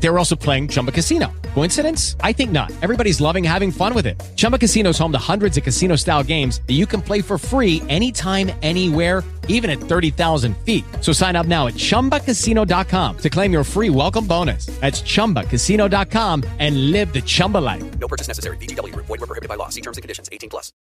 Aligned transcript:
They 0.00 0.08
were 0.10 0.18
also 0.18 0.36
playing 0.36 0.68
Chumba 0.68 0.92
Casino. 0.92 1.32
Coincidence? 1.54 2.14
I 2.20 2.32
think 2.32 2.52
not. 2.52 2.70
Everybody's 2.82 3.20
loving 3.20 3.42
having 3.42 3.72
fun 3.72 3.94
with 3.94 4.06
it. 4.06 4.22
Chumba 4.36 4.58
Casino 4.58 4.90
is 4.90 4.98
home 4.98 5.10
to 5.10 5.18
hundreds 5.18 5.56
of 5.56 5.64
casino 5.64 5.96
style 5.96 6.22
games 6.22 6.60
that 6.68 6.74
you 6.74 6.86
can 6.86 7.02
play 7.02 7.20
for 7.20 7.36
free 7.36 7.82
anytime, 7.88 8.52
anywhere, 8.62 9.24
even 9.48 9.70
at 9.70 9.78
30,000 9.80 10.56
feet. 10.58 10.84
So 11.00 11.12
sign 11.12 11.34
up 11.34 11.46
now 11.46 11.66
at 11.66 11.74
chumbacasino.com 11.74 13.18
to 13.18 13.30
claim 13.30 13.52
your 13.52 13.64
free 13.64 13.90
welcome 13.90 14.26
bonus. 14.28 14.66
That's 14.80 15.02
chumbacasino.com 15.02 16.44
and 16.60 16.92
live 16.92 17.12
the 17.12 17.22
Chumba 17.22 17.58
life. 17.58 17.98
No 17.98 18.06
purchase 18.06 18.28
necessary. 18.28 18.56
VGW 18.58 18.92
Group. 18.92 19.06
Void 19.06 19.20
were 19.20 19.26
prohibited 19.26 19.48
by 19.48 19.56
law. 19.56 19.70
See 19.70 19.80
terms 19.80 19.96
and 19.96 20.02
conditions. 20.02 20.28
18 20.30 20.50
plus. 20.50 20.72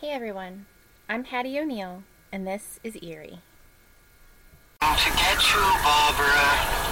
Hey 0.00 0.10
everyone, 0.10 0.66
I'm 1.08 1.22
Hattie 1.22 1.56
O'Neill, 1.60 2.02
and 2.32 2.44
this 2.44 2.80
is 2.82 2.96
Eerie. 3.00 3.38
To 4.80 5.10
get 5.10 5.54
you, 5.54 5.60
Barbara. 5.84 6.91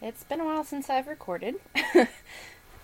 It's 0.00 0.24
been 0.24 0.40
a 0.40 0.44
while 0.46 0.64
since 0.64 0.88
I've 0.88 1.06
recorded, 1.06 1.56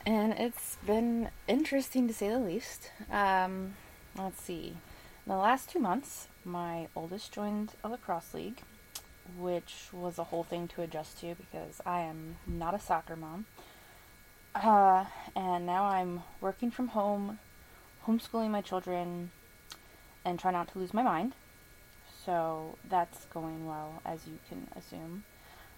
and 0.05 0.35
it's 0.35 0.77
been 0.87 1.31
interesting 1.49 2.07
to 2.07 2.13
say 2.13 2.29
the 2.29 2.39
least. 2.39 2.91
Um, 3.11 3.77
let's 4.19 4.43
see. 4.43 4.77
In 5.25 5.33
the 5.33 5.37
last 5.37 5.71
two 5.71 5.79
months, 5.79 6.29
my 6.45 6.89
oldest 6.95 7.33
joined 7.33 7.73
a 7.83 7.89
lacrosse 7.89 8.35
league, 8.35 8.61
which 9.39 9.89
was 9.91 10.19
a 10.19 10.25
whole 10.25 10.45
thing 10.45 10.69
to 10.69 10.83
adjust 10.83 11.21
to 11.21 11.35
because 11.35 11.81
I 11.87 12.01
am 12.01 12.37
not 12.47 12.75
a 12.75 12.79
soccer 12.79 13.17
mom. 13.17 13.47
Uh, 14.55 15.05
and 15.37 15.65
now 15.65 15.85
I'm 15.85 16.23
working 16.41 16.71
from 16.71 16.89
home, 16.89 17.39
homeschooling 18.07 18.51
my 18.51 18.61
children, 18.61 19.31
and 20.25 20.39
try 20.39 20.51
not 20.51 20.69
to 20.73 20.79
lose 20.79 20.93
my 20.93 21.03
mind. 21.03 21.35
So 22.25 22.77
that's 22.89 23.25
going 23.27 23.67
well, 23.67 24.03
as 24.05 24.27
you 24.27 24.39
can 24.49 24.69
assume. 24.77 25.25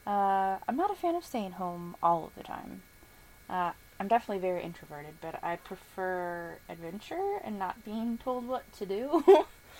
Uh, 0.07 0.57
I'm 0.67 0.77
not 0.77 0.91
a 0.91 0.95
fan 0.95 1.15
of 1.15 1.25
staying 1.25 1.53
home 1.53 1.97
all 2.03 2.25
of 2.25 2.35
the 2.35 2.43
time. 2.43 2.83
Uh, 3.49 3.73
I'm 4.01 4.09
definitely 4.09 4.41
very 4.41 4.63
introverted, 4.63 5.15
but 5.21 5.39
I 5.45 5.57
prefer 5.57 6.57
adventure 6.69 7.39
and 7.45 7.59
not 7.59 7.85
being 7.85 8.19
told 8.19 8.49
what 8.49 8.71
to 8.79 8.87
do. 8.87 9.25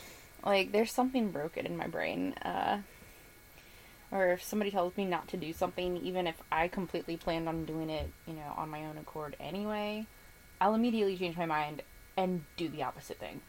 like, 0.45 0.71
there's 0.71 0.93
something 0.93 1.31
broken 1.31 1.67
in 1.67 1.77
my 1.77 1.89
brain. 1.89 2.35
Uh, 2.35 2.79
or 4.13 4.29
if 4.29 4.43
somebody 4.43 4.71
tells 4.71 4.97
me 4.97 5.07
not 5.07 5.27
to 5.29 5.37
do 5.39 5.53
something, 5.53 5.97
even 5.97 6.27
if 6.27 6.37
I 6.53 6.69
completely 6.69 7.17
planned 7.17 7.49
on 7.49 7.65
doing 7.65 7.89
it, 7.89 8.11
you 8.27 8.35
know, 8.35 8.53
on 8.57 8.69
my 8.69 8.85
own 8.85 8.99
accord 8.99 9.35
anyway, 9.41 10.07
I'll 10.61 10.75
immediately 10.75 11.17
change 11.17 11.37
my 11.37 11.47
mind 11.47 11.83
and 12.17 12.45
do 12.59 12.69
the 12.69 12.83
opposite 12.83 13.19
thing. 13.19 13.41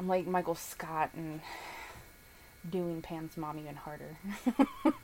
I'm 0.00 0.08
like 0.08 0.26
Michael 0.26 0.54
Scott 0.54 1.10
and 1.14 1.40
doing 2.68 3.02
Pam's 3.02 3.36
mom 3.36 3.58
even 3.58 3.76
harder. 3.76 4.16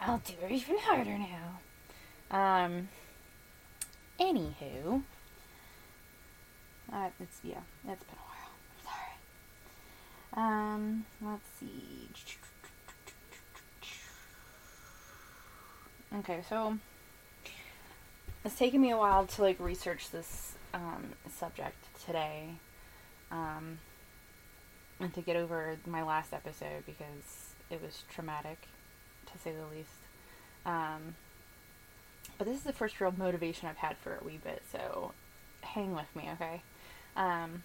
I'll 0.00 0.18
do 0.18 0.32
it 0.44 0.52
even 0.52 0.78
harder 0.78 1.18
now. 1.18 1.60
Um. 2.30 2.88
Anywho, 4.18 5.02
uh, 6.92 7.08
it's 7.18 7.40
yeah, 7.42 7.60
it's 7.88 8.04
been 8.04 8.18
a 8.18 8.26
while. 8.28 8.50
I'm 8.76 8.84
sorry. 8.84 10.46
Um, 10.46 11.06
let's 11.22 11.48
see. 11.58 12.08
Okay, 16.18 16.40
so 16.48 16.76
it's 18.44 18.56
taken 18.56 18.80
me 18.80 18.90
a 18.90 18.96
while 18.96 19.26
to 19.26 19.42
like 19.42 19.60
research 19.60 20.10
this 20.10 20.54
um, 20.74 21.10
subject 21.32 21.76
today, 22.04 22.48
um, 23.30 23.78
and 24.98 25.14
to 25.14 25.20
get 25.20 25.36
over 25.36 25.76
my 25.86 26.02
last 26.02 26.32
episode 26.32 26.84
because 26.84 27.54
it 27.70 27.80
was 27.80 28.02
traumatic 28.12 28.58
to 29.26 29.38
say 29.38 29.52
the 29.52 29.76
least. 29.76 29.90
Um, 30.66 31.14
but 32.38 32.48
this 32.48 32.56
is 32.56 32.64
the 32.64 32.72
first 32.72 33.00
real 33.00 33.14
motivation 33.16 33.68
I've 33.68 33.76
had 33.76 33.96
for 33.98 34.18
a 34.20 34.24
wee 34.24 34.40
bit, 34.42 34.62
so 34.72 35.12
hang 35.60 35.94
with 35.94 36.16
me, 36.16 36.28
okay? 36.32 36.62
Um, 37.16 37.62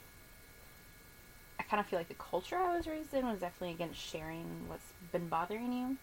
I 1.60 1.64
kind 1.64 1.80
of 1.80 1.88
feel 1.88 1.98
like 1.98 2.10
the 2.10 2.14
culture 2.14 2.58
I 2.58 2.78
was 2.78 2.86
raised 2.86 3.12
in 3.16 3.26
was 3.26 3.40
definitely 3.40 3.74
against 3.74 4.00
sharing 4.00 4.68
what's 4.68 4.86
been 5.12 5.30
bothering 5.30 5.74
you. 5.74 5.98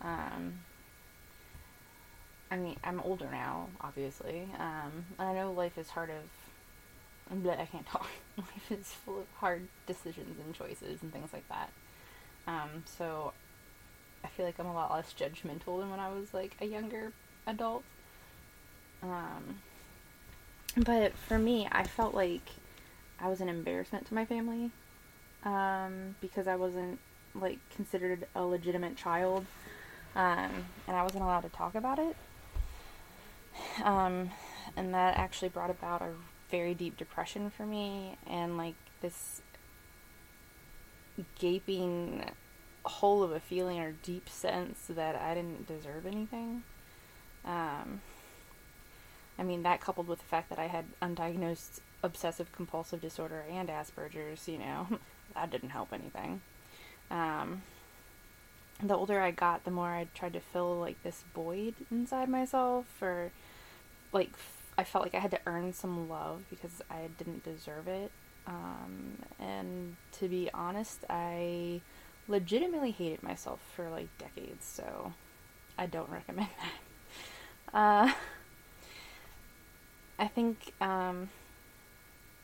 Um, 0.00 0.60
I 2.50 2.56
mean, 2.56 2.76
I'm 2.84 3.00
older 3.00 3.28
now, 3.30 3.68
obviously. 3.80 4.48
Um, 4.58 5.04
I 5.18 5.32
know 5.32 5.52
life 5.52 5.78
is 5.78 5.88
hard 5.88 6.10
of. 6.10 7.42
But 7.42 7.58
I 7.58 7.66
can't 7.66 7.86
talk. 7.92 8.06
life 8.38 8.70
is 8.70 8.86
full 9.04 9.20
of 9.20 9.26
hard 9.38 9.66
decisions 9.86 10.38
and 10.44 10.54
choices 10.54 11.02
and 11.02 11.12
things 11.12 11.32
like 11.32 11.48
that. 11.48 11.70
Um, 12.46 12.84
so 12.84 13.32
I 14.24 14.28
feel 14.28 14.46
like 14.46 14.58
I'm 14.58 14.66
a 14.66 14.74
lot 14.74 14.92
less 14.92 15.12
judgmental 15.18 15.80
than 15.80 15.90
when 15.90 15.98
I 15.98 16.08
was 16.08 16.32
like 16.32 16.56
a 16.60 16.66
younger 16.66 17.12
adult. 17.46 17.82
Um, 19.02 19.60
but 20.76 21.16
for 21.16 21.38
me, 21.38 21.68
I 21.70 21.84
felt 21.84 22.14
like 22.14 22.48
I 23.20 23.28
was 23.28 23.40
an 23.40 23.48
embarrassment 23.48 24.06
to 24.06 24.14
my 24.14 24.24
family 24.24 24.70
um, 25.44 26.16
because 26.20 26.46
I 26.46 26.56
wasn't 26.56 26.98
like 27.34 27.58
considered 27.74 28.26
a 28.34 28.42
legitimate 28.42 28.96
child, 28.96 29.46
um, 30.14 30.50
and 30.86 30.96
I 30.96 31.02
wasn't 31.02 31.22
allowed 31.22 31.42
to 31.42 31.48
talk 31.48 31.74
about 31.74 31.98
it. 31.98 32.16
Um, 33.82 34.30
and 34.76 34.94
that 34.94 35.16
actually 35.16 35.48
brought 35.48 35.70
about 35.70 36.02
a 36.02 36.10
very 36.50 36.74
deep 36.74 36.96
depression 36.96 37.50
for 37.50 37.66
me, 37.66 38.16
and 38.26 38.56
like 38.56 38.74
this 39.00 39.42
gaping 41.38 42.24
hole 42.84 43.22
of 43.22 43.32
a 43.32 43.40
feeling 43.40 43.80
or 43.80 43.92
deep 44.02 44.28
sense 44.28 44.78
that 44.88 45.16
I 45.16 45.34
didn't 45.34 45.66
deserve 45.66 46.06
anything. 46.06 46.62
Um, 47.44 48.00
I 49.38 49.42
mean, 49.42 49.62
that 49.64 49.80
coupled 49.80 50.08
with 50.08 50.20
the 50.20 50.24
fact 50.24 50.48
that 50.50 50.58
I 50.58 50.66
had 50.66 50.84
undiagnosed 51.02 51.80
obsessive 52.02 52.52
compulsive 52.52 53.00
disorder 53.00 53.44
and 53.50 53.68
Asperger's, 53.68 54.48
you 54.48 54.58
know, 54.58 54.86
that 55.34 55.50
didn't 55.50 55.70
help 55.70 55.92
anything. 55.92 56.40
Um, 57.10 57.62
the 58.82 58.96
older 58.96 59.20
I 59.20 59.30
got, 59.30 59.64
the 59.64 59.70
more 59.70 59.88
I 59.88 60.08
tried 60.14 60.34
to 60.34 60.40
fill 60.40 60.78
like 60.78 61.02
this 61.02 61.24
void 61.34 61.74
inside 61.90 62.28
myself, 62.28 62.86
or 63.00 63.32
like 64.12 64.30
I 64.78 64.84
felt 64.84 65.04
like 65.04 65.14
I 65.14 65.20
had 65.20 65.30
to 65.30 65.40
earn 65.46 65.72
some 65.72 66.08
love 66.08 66.44
because 66.50 66.82
I 66.90 67.08
didn't 67.18 67.44
deserve 67.44 67.88
it. 67.88 68.10
Um, 68.46 69.18
and 69.40 69.96
to 70.12 70.28
be 70.28 70.50
honest, 70.52 71.04
I 71.08 71.80
legitimately 72.28 72.90
hated 72.92 73.22
myself 73.22 73.60
for 73.74 73.88
like 73.88 74.08
decades, 74.18 74.64
so 74.64 75.12
I 75.78 75.86
don't 75.86 76.10
recommend 76.10 76.48
that. 77.72 77.78
Uh, 77.78 78.12
I 80.18 80.28
think 80.28 80.72
um, 80.80 81.28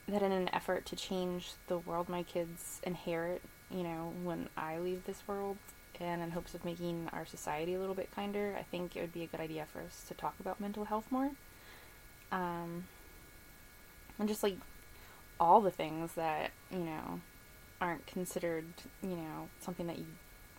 that 0.08 0.22
in 0.22 0.32
an 0.32 0.50
effort 0.52 0.84
to 0.86 0.96
change 0.96 1.52
the 1.68 1.78
world 1.78 2.08
my 2.08 2.22
kids 2.22 2.80
inherit, 2.82 3.42
you 3.70 3.82
know, 3.82 4.12
when 4.24 4.48
I 4.56 4.78
leave 4.78 5.04
this 5.06 5.22
world, 5.26 5.56
and 6.00 6.22
in 6.22 6.30
hopes 6.32 6.54
of 6.54 6.64
making 6.64 7.08
our 7.12 7.24
society 7.24 7.74
a 7.74 7.78
little 7.78 7.94
bit 7.94 8.10
kinder, 8.14 8.56
I 8.58 8.62
think 8.62 8.96
it 8.96 9.00
would 9.00 9.12
be 9.12 9.22
a 9.22 9.26
good 9.26 9.40
idea 9.40 9.66
for 9.72 9.80
us 9.80 10.04
to 10.08 10.14
talk 10.14 10.34
about 10.40 10.60
mental 10.60 10.84
health 10.84 11.06
more. 11.10 11.30
Um, 12.32 12.84
and 14.18 14.28
just 14.28 14.42
like 14.42 14.56
all 15.38 15.60
the 15.60 15.70
things 15.70 16.12
that, 16.14 16.50
you 16.70 16.78
know, 16.78 17.20
aren't 17.80 18.06
considered, 18.06 18.64
you 19.02 19.16
know, 19.16 19.48
something 19.60 19.86
that 19.86 19.98
you 19.98 20.06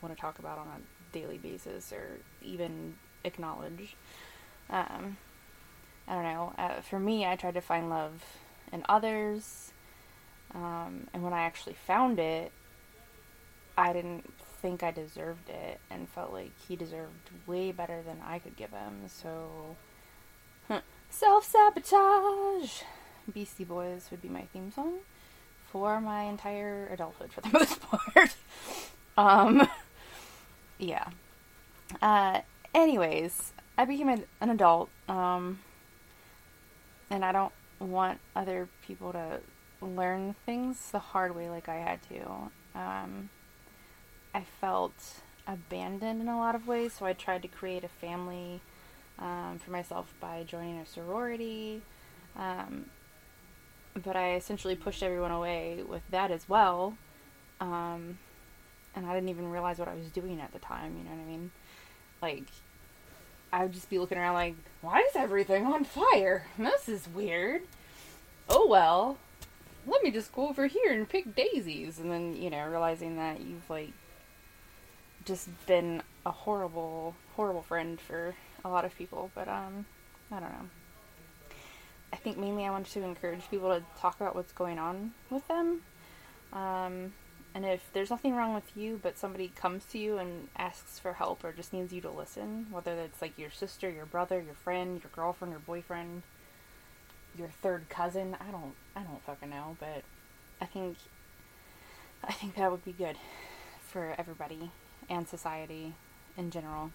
want 0.01 0.15
to 0.15 0.21
talk 0.21 0.39
about 0.39 0.57
on 0.57 0.67
a 0.67 1.13
daily 1.13 1.37
basis 1.37 1.91
or 1.91 2.19
even 2.41 2.95
acknowledge. 3.23 3.95
Um, 4.69 5.17
I 6.07 6.13
don't 6.13 6.23
know. 6.23 6.53
Uh, 6.57 6.81
for 6.81 6.99
me, 6.99 7.25
I 7.25 7.35
tried 7.35 7.53
to 7.53 7.61
find 7.61 7.89
love 7.89 8.23
in 8.71 8.83
others, 8.89 9.71
um, 10.53 11.07
and 11.13 11.23
when 11.23 11.33
I 11.33 11.43
actually 11.43 11.75
found 11.87 12.19
it, 12.19 12.51
I 13.77 13.93
didn't 13.93 14.31
think 14.61 14.83
I 14.83 14.91
deserved 14.91 15.49
it 15.49 15.79
and 15.89 16.07
felt 16.09 16.31
like 16.31 16.51
he 16.67 16.75
deserved 16.75 17.29
way 17.47 17.71
better 17.71 18.01
than 18.01 18.17
I 18.25 18.39
could 18.39 18.55
give 18.55 18.71
him. 18.71 19.03
So, 19.07 19.75
self 21.13 21.45
sabotage. 21.45 22.81
Beastie 23.31 23.63
Boys 23.63 24.07
would 24.11 24.21
be 24.21 24.27
my 24.29 24.43
theme 24.51 24.71
song 24.71 24.95
for 25.71 26.01
my 26.01 26.23
entire 26.23 26.89
adulthood, 26.91 27.31
for 27.31 27.41
the 27.41 27.49
most 27.53 27.79
part. 27.81 28.35
um, 29.17 29.67
yeah. 30.77 31.07
Uh, 32.01 32.41
anyways, 32.73 33.53
I 33.77 33.85
became 33.85 34.09
an, 34.09 34.25
an 34.41 34.49
adult, 34.49 34.89
um, 35.07 35.59
and 37.09 37.23
I 37.23 37.31
don't 37.31 37.53
want 37.79 38.19
other 38.35 38.67
people 38.85 39.13
to 39.13 39.39
learn 39.81 40.35
things 40.45 40.91
the 40.91 40.99
hard 40.99 41.35
way 41.35 41.49
like 41.49 41.69
I 41.69 41.75
had 41.75 41.99
to. 42.09 42.79
Um, 42.79 43.29
I 44.33 44.43
felt 44.59 45.21
abandoned 45.45 46.21
in 46.21 46.27
a 46.27 46.37
lot 46.37 46.55
of 46.55 46.67
ways, 46.67 46.93
so 46.93 47.05
I 47.05 47.13
tried 47.13 47.43
to 47.43 47.47
create 47.47 47.83
a 47.83 47.87
family 47.87 48.61
um, 49.19 49.59
for 49.63 49.71
myself 49.71 50.13
by 50.19 50.43
joining 50.43 50.79
a 50.79 50.85
sorority. 50.85 51.81
Um, 52.35 52.85
but 54.03 54.15
I 54.15 54.35
essentially 54.35 54.75
pushed 54.75 55.03
everyone 55.03 55.31
away 55.31 55.83
with 55.87 56.01
that 56.09 56.31
as 56.31 56.49
well. 56.49 56.97
Um, 57.61 58.17
and 58.95 59.05
I 59.05 59.13
didn't 59.13 59.29
even 59.29 59.49
realize 59.49 59.79
what 59.79 59.87
I 59.87 59.95
was 59.95 60.07
doing 60.07 60.39
at 60.39 60.51
the 60.51 60.59
time, 60.59 60.95
you 60.97 61.03
know 61.03 61.11
what 61.11 61.21
I 61.21 61.25
mean? 61.25 61.51
Like, 62.21 62.45
I 63.51 63.63
would 63.63 63.73
just 63.73 63.89
be 63.89 63.99
looking 63.99 64.17
around 64.17 64.33
like, 64.33 64.55
why 64.81 64.99
is 65.01 65.15
everything 65.15 65.65
on 65.65 65.83
fire? 65.83 66.47
This 66.57 66.89
is 66.89 67.07
weird. 67.07 67.61
Oh 68.49 68.67
well, 68.67 69.17
let 69.85 70.03
me 70.03 70.11
just 70.11 70.33
go 70.33 70.49
over 70.49 70.67
here 70.67 70.91
and 70.91 71.07
pick 71.07 71.35
daisies. 71.35 71.99
And 71.99 72.11
then, 72.11 72.35
you 72.35 72.49
know, 72.49 72.65
realizing 72.67 73.17
that 73.17 73.41
you've, 73.41 73.69
like, 73.69 73.91
just 75.25 75.49
been 75.67 76.01
a 76.25 76.31
horrible, 76.31 77.15
horrible 77.35 77.61
friend 77.61 77.99
for 77.99 78.35
a 78.63 78.69
lot 78.69 78.85
of 78.85 78.95
people. 78.97 79.31
But, 79.35 79.47
um, 79.47 79.85
I 80.31 80.39
don't 80.39 80.51
know. 80.51 80.69
I 82.11 82.15
think 82.15 82.37
mainly 82.37 82.65
I 82.65 82.69
wanted 82.69 82.91
to 82.93 83.03
encourage 83.03 83.49
people 83.49 83.69
to 83.69 83.83
talk 83.99 84.21
about 84.21 84.35
what's 84.35 84.51
going 84.51 84.77
on 84.77 85.13
with 85.29 85.47
them. 85.47 85.81
Um, 86.53 87.13
and 87.55 87.65
if 87.65 87.89
there's 87.93 88.09
nothing 88.09 88.35
wrong 88.35 88.53
with 88.53 88.75
you, 88.75 88.99
but 89.01 89.17
somebody 89.17 89.51
comes 89.55 89.85
to 89.85 89.97
you 89.97 90.17
and 90.17 90.47
asks 90.57 90.99
for 90.99 91.13
help 91.13 91.43
or 91.43 91.51
just 91.51 91.73
needs 91.73 91.93
you 91.93 92.01
to 92.01 92.09
listen, 92.09 92.67
whether 92.71 92.93
it's 92.93 93.21
like 93.21 93.37
your 93.37 93.51
sister, 93.51 93.89
your 93.89 94.05
brother, 94.05 94.41
your 94.41 94.55
friend, 94.55 95.01
your 95.03 95.11
girlfriend, 95.15 95.51
your 95.51 95.59
boyfriend, 95.59 96.23
your 97.37 97.49
third 97.49 97.89
cousin, 97.89 98.35
I 98.39 98.51
don't, 98.51 98.73
I 98.95 99.01
don't 99.01 99.23
fucking 99.23 99.49
know, 99.49 99.77
but 99.79 100.03
I 100.61 100.65
think, 100.65 100.97
I 102.23 102.31
think 102.31 102.55
that 102.55 102.71
would 102.71 102.85
be 102.85 102.91
good 102.91 103.17
for 103.87 104.15
everybody 104.17 104.71
and 105.09 105.27
society 105.27 105.93
in 106.37 106.49
general. 106.49 106.91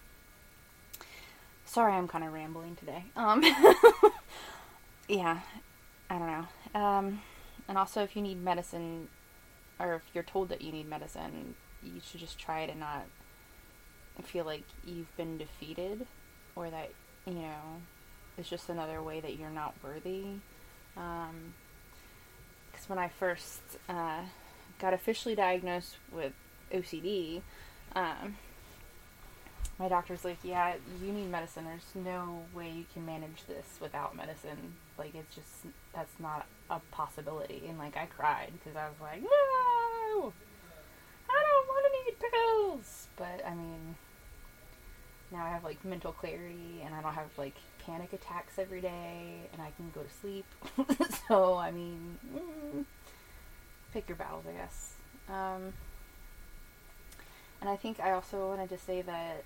Sorry, 1.69 1.93
I'm 1.93 2.07
kind 2.07 2.23
of 2.23 2.33
rambling 2.33 2.75
today. 2.77 3.03
Um, 3.15 3.43
yeah, 5.07 5.41
I 6.09 6.17
don't 6.17 6.25
know. 6.73 6.81
Um, 6.81 7.21
and 7.67 7.77
also, 7.77 8.01
if 8.01 8.15
you 8.15 8.23
need 8.23 8.43
medicine, 8.43 9.07
or 9.79 9.93
if 9.93 10.01
you're 10.15 10.23
told 10.23 10.49
that 10.49 10.63
you 10.63 10.71
need 10.71 10.89
medicine, 10.89 11.53
you 11.83 12.01
should 12.03 12.21
just 12.21 12.39
try 12.39 12.61
it 12.61 12.71
and 12.71 12.79
not 12.79 13.05
feel 14.23 14.45
like 14.45 14.63
you've 14.83 15.15
been 15.15 15.37
defeated 15.37 16.07
or 16.55 16.71
that, 16.71 16.89
you 17.27 17.33
know, 17.33 17.81
it's 18.35 18.49
just 18.49 18.67
another 18.69 19.03
way 19.03 19.19
that 19.19 19.37
you're 19.37 19.51
not 19.51 19.75
worthy. 19.83 20.23
Because 20.95 21.29
um, 21.29 21.53
when 22.87 22.97
I 22.97 23.09
first 23.09 23.61
uh, 23.87 24.21
got 24.79 24.95
officially 24.95 25.35
diagnosed 25.35 25.97
with 26.11 26.33
OCD, 26.73 27.43
um, 27.95 28.37
my 29.79 29.87
doctor's 29.87 30.25
like, 30.25 30.39
yeah, 30.43 30.75
you 31.01 31.11
need 31.11 31.31
medicine. 31.31 31.63
There's 31.63 32.05
no 32.05 32.43
way 32.53 32.69
you 32.69 32.85
can 32.93 33.05
manage 33.05 33.45
this 33.47 33.65
without 33.79 34.15
medicine. 34.15 34.73
Like, 34.97 35.15
it's 35.15 35.33
just, 35.33 35.47
that's 35.95 36.19
not 36.19 36.47
a 36.69 36.79
possibility. 36.91 37.63
And, 37.67 37.77
like, 37.77 37.95
I 37.95 38.05
cried 38.05 38.51
because 38.53 38.75
I 38.75 38.89
was 38.89 38.99
like, 39.01 39.21
no! 39.21 40.33
I 41.29 41.43
don't 41.47 41.67
want 41.67 41.85
to 41.85 42.11
need 42.11 42.19
pills! 42.19 43.07
But, 43.15 43.45
I 43.47 43.55
mean, 43.55 43.95
now 45.31 45.45
I 45.45 45.49
have, 45.49 45.63
like, 45.63 45.83
mental 45.85 46.11
clarity 46.11 46.81
and 46.83 46.93
I 46.93 47.01
don't 47.01 47.13
have, 47.13 47.29
like, 47.37 47.55
panic 47.85 48.11
attacks 48.11 48.59
every 48.59 48.81
day 48.81 49.47
and 49.53 49.61
I 49.61 49.71
can 49.77 49.91
go 49.95 50.01
to 50.01 50.09
sleep. 50.19 50.45
so, 51.27 51.55
I 51.55 51.71
mean, 51.71 52.17
mm, 52.35 52.83
pick 53.93 54.09
your 54.09 54.17
battles, 54.17 54.43
I 54.45 54.53
guess. 54.57 54.93
Um, 55.29 55.73
and 57.61 57.69
I 57.69 57.75
think 57.75 57.99
I 57.99 58.11
also 58.11 58.47
wanted 58.47 58.69
to 58.69 58.77
say 58.77 59.01
that 59.01 59.43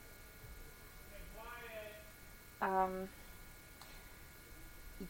um, 2.62 3.10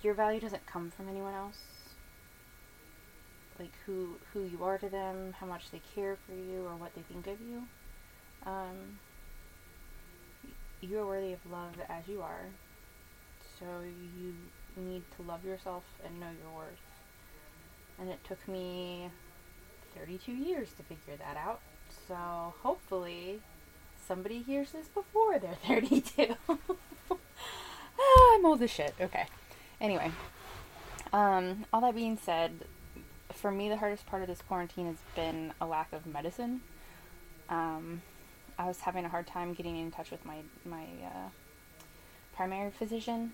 your 0.02 0.14
value 0.14 0.40
doesn't 0.40 0.66
come 0.66 0.90
from 0.90 1.10
anyone 1.10 1.34
else. 1.34 1.60
Like 3.60 3.74
who 3.86 4.16
who 4.34 4.44
you 4.44 4.64
are 4.64 4.78
to 4.78 4.90
them, 4.90 5.36
how 5.40 5.46
much 5.46 5.70
they 5.72 5.82
care 5.96 6.18
for 6.28 6.34
you, 6.34 6.66
or 6.66 6.76
what 6.76 6.96
they 6.96 7.02
think 7.02 7.28
of 7.28 7.40
you. 7.40 7.64
Um, 8.46 9.00
you 10.82 11.00
are 11.00 11.06
worthy 11.06 11.34
of 11.34 11.40
love 11.52 11.74
as 11.88 12.08
you 12.08 12.22
are. 12.22 12.46
So 13.60 13.66
you 13.86 14.34
need 14.76 15.04
to 15.18 15.22
love 15.24 15.46
yourself 15.46 15.84
and 16.04 16.20
know 16.20 16.28
your 16.42 16.52
worth. 16.58 16.80
And 18.00 18.10
it 18.10 18.20
took 18.28 18.46
me 18.48 19.10
32 19.96 20.32
years 20.32 20.70
to 20.74 20.84
figure 20.84 21.16
that 21.18 21.38
out. 21.38 21.62
So 22.08 22.54
hopefully 22.64 23.40
somebody 24.08 24.42
hears 24.42 24.72
this 24.72 24.88
before 24.88 25.40
they're 25.40 25.56
32. 25.68 26.36
ah, 26.50 28.36
I'm 28.36 28.46
old 28.46 28.62
as 28.62 28.72
shit. 28.72 28.94
Okay. 29.00 29.26
Anyway, 29.80 30.12
um, 31.12 31.66
all 31.72 31.82
that 31.82 31.96
being 31.96 32.18
said, 32.18 32.66
for 33.32 33.52
me, 33.52 33.70
the 33.70 33.78
hardest 33.78 34.06
part 34.06 34.22
of 34.22 34.28
this 34.28 34.42
quarantine 34.42 34.86
has 34.88 34.98
been 35.16 35.54
a 35.60 35.66
lack 35.66 35.92
of 35.94 36.06
medicine. 36.06 36.62
Um, 37.50 38.02
I 38.58 38.68
was 38.68 38.82
having 38.82 39.04
a 39.06 39.10
hard 39.10 39.28
time 39.28 39.54
getting 39.54 39.78
in 39.78 39.92
touch 39.92 40.12
with 40.12 40.24
my 40.26 40.38
my 40.66 40.84
uh, 41.04 41.30
primary 42.36 42.72
physician, 42.72 43.34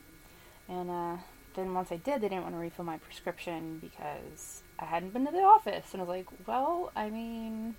and 0.68 0.90
uh, 0.90 1.18
then 1.56 1.74
once 1.74 1.92
I 1.92 1.98
did, 1.98 2.22
they 2.22 2.30
didn't 2.30 2.44
want 2.44 2.56
to 2.56 2.60
refill 2.60 2.86
my 2.86 2.98
prescription 2.98 3.80
because 3.80 4.64
I 4.80 4.86
hadn't 4.86 5.14
been 5.14 5.26
to 5.26 5.32
the 5.32 5.40
office, 5.40 5.88
and 5.94 6.02
I 6.02 6.06
was 6.06 6.10
like, 6.10 6.28
well, 6.48 6.92
I 6.96 7.10
mean. 7.10 7.76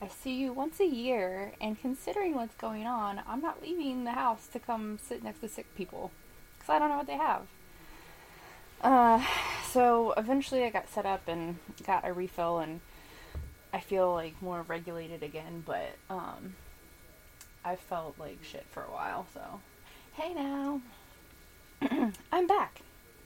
I 0.00 0.06
see 0.06 0.34
you 0.36 0.52
once 0.52 0.78
a 0.78 0.86
year, 0.86 1.52
and 1.60 1.80
considering 1.80 2.34
what's 2.36 2.54
going 2.54 2.86
on, 2.86 3.20
I'm 3.26 3.40
not 3.40 3.60
leaving 3.62 4.04
the 4.04 4.12
house 4.12 4.46
to 4.48 4.60
come 4.60 4.98
sit 5.02 5.24
next 5.24 5.40
to 5.40 5.48
sick 5.48 5.74
people 5.74 6.12
because 6.56 6.70
I 6.70 6.78
don't 6.78 6.88
know 6.88 6.98
what 6.98 7.08
they 7.08 7.16
have. 7.16 7.46
Uh, 8.80 9.24
so 9.72 10.12
eventually 10.16 10.62
I 10.62 10.70
got 10.70 10.88
set 10.88 11.04
up 11.04 11.26
and 11.26 11.58
got 11.84 12.06
a 12.06 12.12
refill, 12.12 12.58
and 12.58 12.80
I 13.72 13.80
feel 13.80 14.12
like 14.12 14.40
more 14.40 14.62
regulated 14.68 15.24
again, 15.24 15.64
but 15.66 15.90
um, 16.08 16.54
I 17.64 17.74
felt 17.74 18.20
like 18.20 18.38
shit 18.44 18.66
for 18.70 18.84
a 18.84 18.92
while, 18.92 19.26
so 19.34 19.60
hey 20.12 20.32
now, 20.32 20.80
I'm 22.30 22.46
back, 22.46 22.82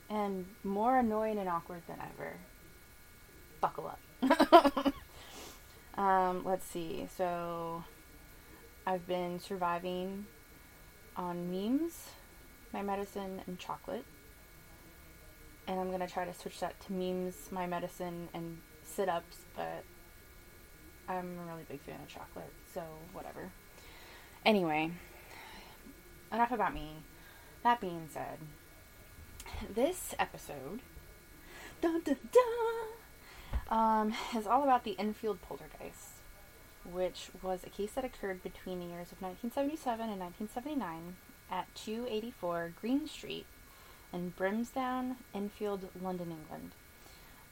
and 0.09 0.47
more 0.63 0.97
annoying 0.97 1.37
and 1.37 1.47
awkward 1.47 1.83
than 1.87 1.97
ever. 1.99 2.33
Buckle 3.61 3.93
up. 4.21 4.93
Um, 5.95 6.43
let's 6.45 6.65
see. 6.65 7.07
So, 7.15 7.83
I've 8.85 9.07
been 9.07 9.39
surviving 9.39 10.25
on 11.15 11.51
memes, 11.51 12.09
my 12.73 12.81
medicine, 12.81 13.41
and 13.47 13.59
chocolate. 13.59 14.05
And 15.67 15.79
I'm 15.79 15.91
gonna 15.91 16.07
try 16.07 16.25
to 16.25 16.33
switch 16.33 16.59
that 16.59 16.79
to 16.87 16.93
memes, 16.93 17.49
my 17.51 17.65
medicine, 17.65 18.27
and 18.33 18.57
sit 18.83 19.07
ups, 19.07 19.37
but 19.55 19.83
I'm 21.07 21.37
a 21.39 21.51
really 21.51 21.65
big 21.69 21.81
fan 21.81 21.99
of 22.01 22.07
chocolate, 22.07 22.51
so 22.73 22.81
whatever. 23.13 23.51
Anyway, 24.45 24.91
enough 26.31 26.51
about 26.51 26.73
me. 26.73 26.97
That 27.63 27.79
being 27.79 28.09
said, 28.11 28.39
this 29.73 30.13
episode. 30.19 30.81
Dun, 31.81 32.01
dun, 32.01 32.17
dun, 32.31 32.87
um, 33.73 34.13
is 34.37 34.45
all 34.45 34.63
about 34.63 34.83
the 34.83 34.97
Enfield 34.99 35.41
poltergeist, 35.41 36.21
which 36.89 37.29
was 37.41 37.61
a 37.65 37.69
case 37.69 37.91
that 37.93 38.05
occurred 38.05 38.43
between 38.43 38.79
the 38.79 38.85
years 38.85 39.11
of 39.11 39.19
1977 39.19 40.09
and 40.09 40.19
1979 40.19 41.15
at 41.49 41.73
284 41.73 42.73
Green 42.79 43.07
Street 43.07 43.47
in 44.13 44.31
Brimsdown, 44.37 45.15
Enfield, 45.33 45.89
London, 45.99 46.31
England. 46.31 46.71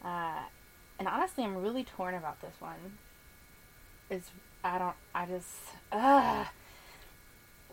Uh, 0.06 0.44
and 1.00 1.08
honestly, 1.08 1.44
I'm 1.44 1.58
really 1.58 1.84
torn 1.84 2.13
about 2.13 2.40
this 2.42 2.54
one. 2.60 2.98
Is 4.12 4.30
I 4.63 4.78
don't, 4.78 4.96
I 5.16 5.25
just, 5.25 5.50
ugh. 5.92 6.46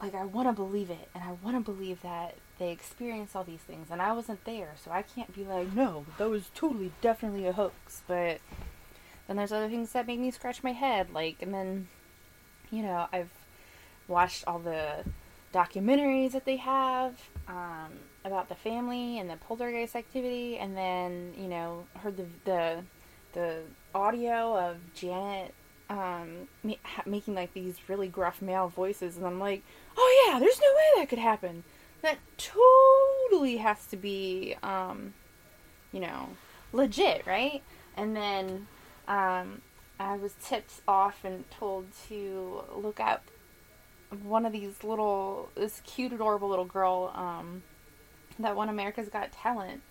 Like, 0.00 0.14
I 0.14 0.24
want 0.24 0.48
to 0.48 0.52
believe 0.54 0.88
it, 0.88 1.08
and 1.14 1.22
I 1.22 1.32
want 1.44 1.56
to 1.56 1.72
believe 1.72 2.00
that 2.00 2.36
they 2.58 2.70
experience 2.70 3.34
all 3.34 3.44
these 3.44 3.60
things, 3.60 3.88
and 3.90 4.02
I 4.02 4.12
wasn't 4.12 4.44
there, 4.44 4.72
so 4.82 4.90
I 4.90 5.02
can't 5.02 5.34
be 5.34 5.44
like, 5.44 5.72
no, 5.72 6.06
that 6.18 6.28
was 6.28 6.50
totally, 6.54 6.92
definitely 7.00 7.46
a 7.46 7.52
hoax. 7.52 8.02
But 8.06 8.40
then 9.26 9.36
there's 9.36 9.52
other 9.52 9.68
things 9.68 9.92
that 9.92 10.06
make 10.06 10.20
me 10.20 10.30
scratch 10.30 10.62
my 10.62 10.72
head, 10.72 11.10
like, 11.12 11.36
and 11.40 11.54
then, 11.54 11.88
you 12.70 12.82
know, 12.82 13.06
I've 13.12 13.30
watched 14.08 14.44
all 14.46 14.58
the 14.58 15.04
documentaries 15.52 16.32
that 16.32 16.44
they 16.44 16.56
have 16.56 17.14
um, 17.46 17.92
about 18.24 18.48
the 18.48 18.54
family 18.54 19.18
and 19.18 19.30
the 19.30 19.36
poltergeist 19.36 19.96
activity, 19.96 20.58
and 20.58 20.76
then 20.76 21.32
you 21.36 21.48
know 21.48 21.84
heard 22.02 22.16
the 22.16 22.26
the, 22.44 22.84
the 23.32 23.60
audio 23.94 24.56
of 24.56 24.76
Janet 24.94 25.54
um, 25.88 26.48
ma- 26.62 26.74
making 27.06 27.34
like 27.34 27.54
these 27.54 27.76
really 27.88 28.08
gruff 28.08 28.42
male 28.42 28.68
voices, 28.68 29.16
and 29.16 29.26
I'm 29.26 29.40
like, 29.40 29.62
oh 29.96 30.26
yeah, 30.26 30.38
there's 30.38 30.60
no 30.60 30.66
way 30.66 31.00
that 31.00 31.08
could 31.08 31.18
happen. 31.18 31.64
That 32.02 32.18
totally 32.36 33.56
has 33.56 33.86
to 33.86 33.96
be, 33.96 34.56
um, 34.62 35.14
you 35.92 36.00
know, 36.00 36.28
legit, 36.72 37.26
right? 37.26 37.62
And 37.96 38.14
then 38.14 38.68
um, 39.08 39.62
I 39.98 40.16
was 40.16 40.34
tipped 40.42 40.80
off 40.86 41.24
and 41.24 41.50
told 41.50 41.86
to 42.08 42.62
look 42.74 43.00
up 43.00 43.24
one 44.22 44.46
of 44.46 44.52
these 44.52 44.84
little, 44.84 45.50
this 45.54 45.82
cute, 45.84 46.12
adorable 46.12 46.48
little 46.48 46.64
girl 46.64 47.12
um, 47.14 47.62
that 48.38 48.54
won 48.54 48.68
America's 48.68 49.08
Got 49.08 49.32
Talent 49.32 49.82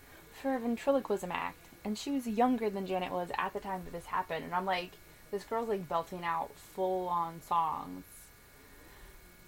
for 0.41 0.55
a 0.55 0.59
ventriloquism 0.59 1.31
act. 1.31 1.67
And 1.83 1.97
she 1.97 2.11
was 2.11 2.27
younger 2.27 2.69
than 2.69 2.85
Janet 2.85 3.11
was 3.11 3.29
at 3.37 3.53
the 3.53 3.59
time 3.59 3.81
that 3.85 3.91
this 3.91 4.05
happened. 4.05 4.45
And 4.45 4.53
I'm 4.53 4.65
like, 4.65 4.91
this 5.31 5.43
girl's 5.43 5.69
like 5.69 5.87
belting 5.89 6.23
out 6.23 6.51
full 6.55 7.07
on 7.07 7.41
songs 7.41 8.05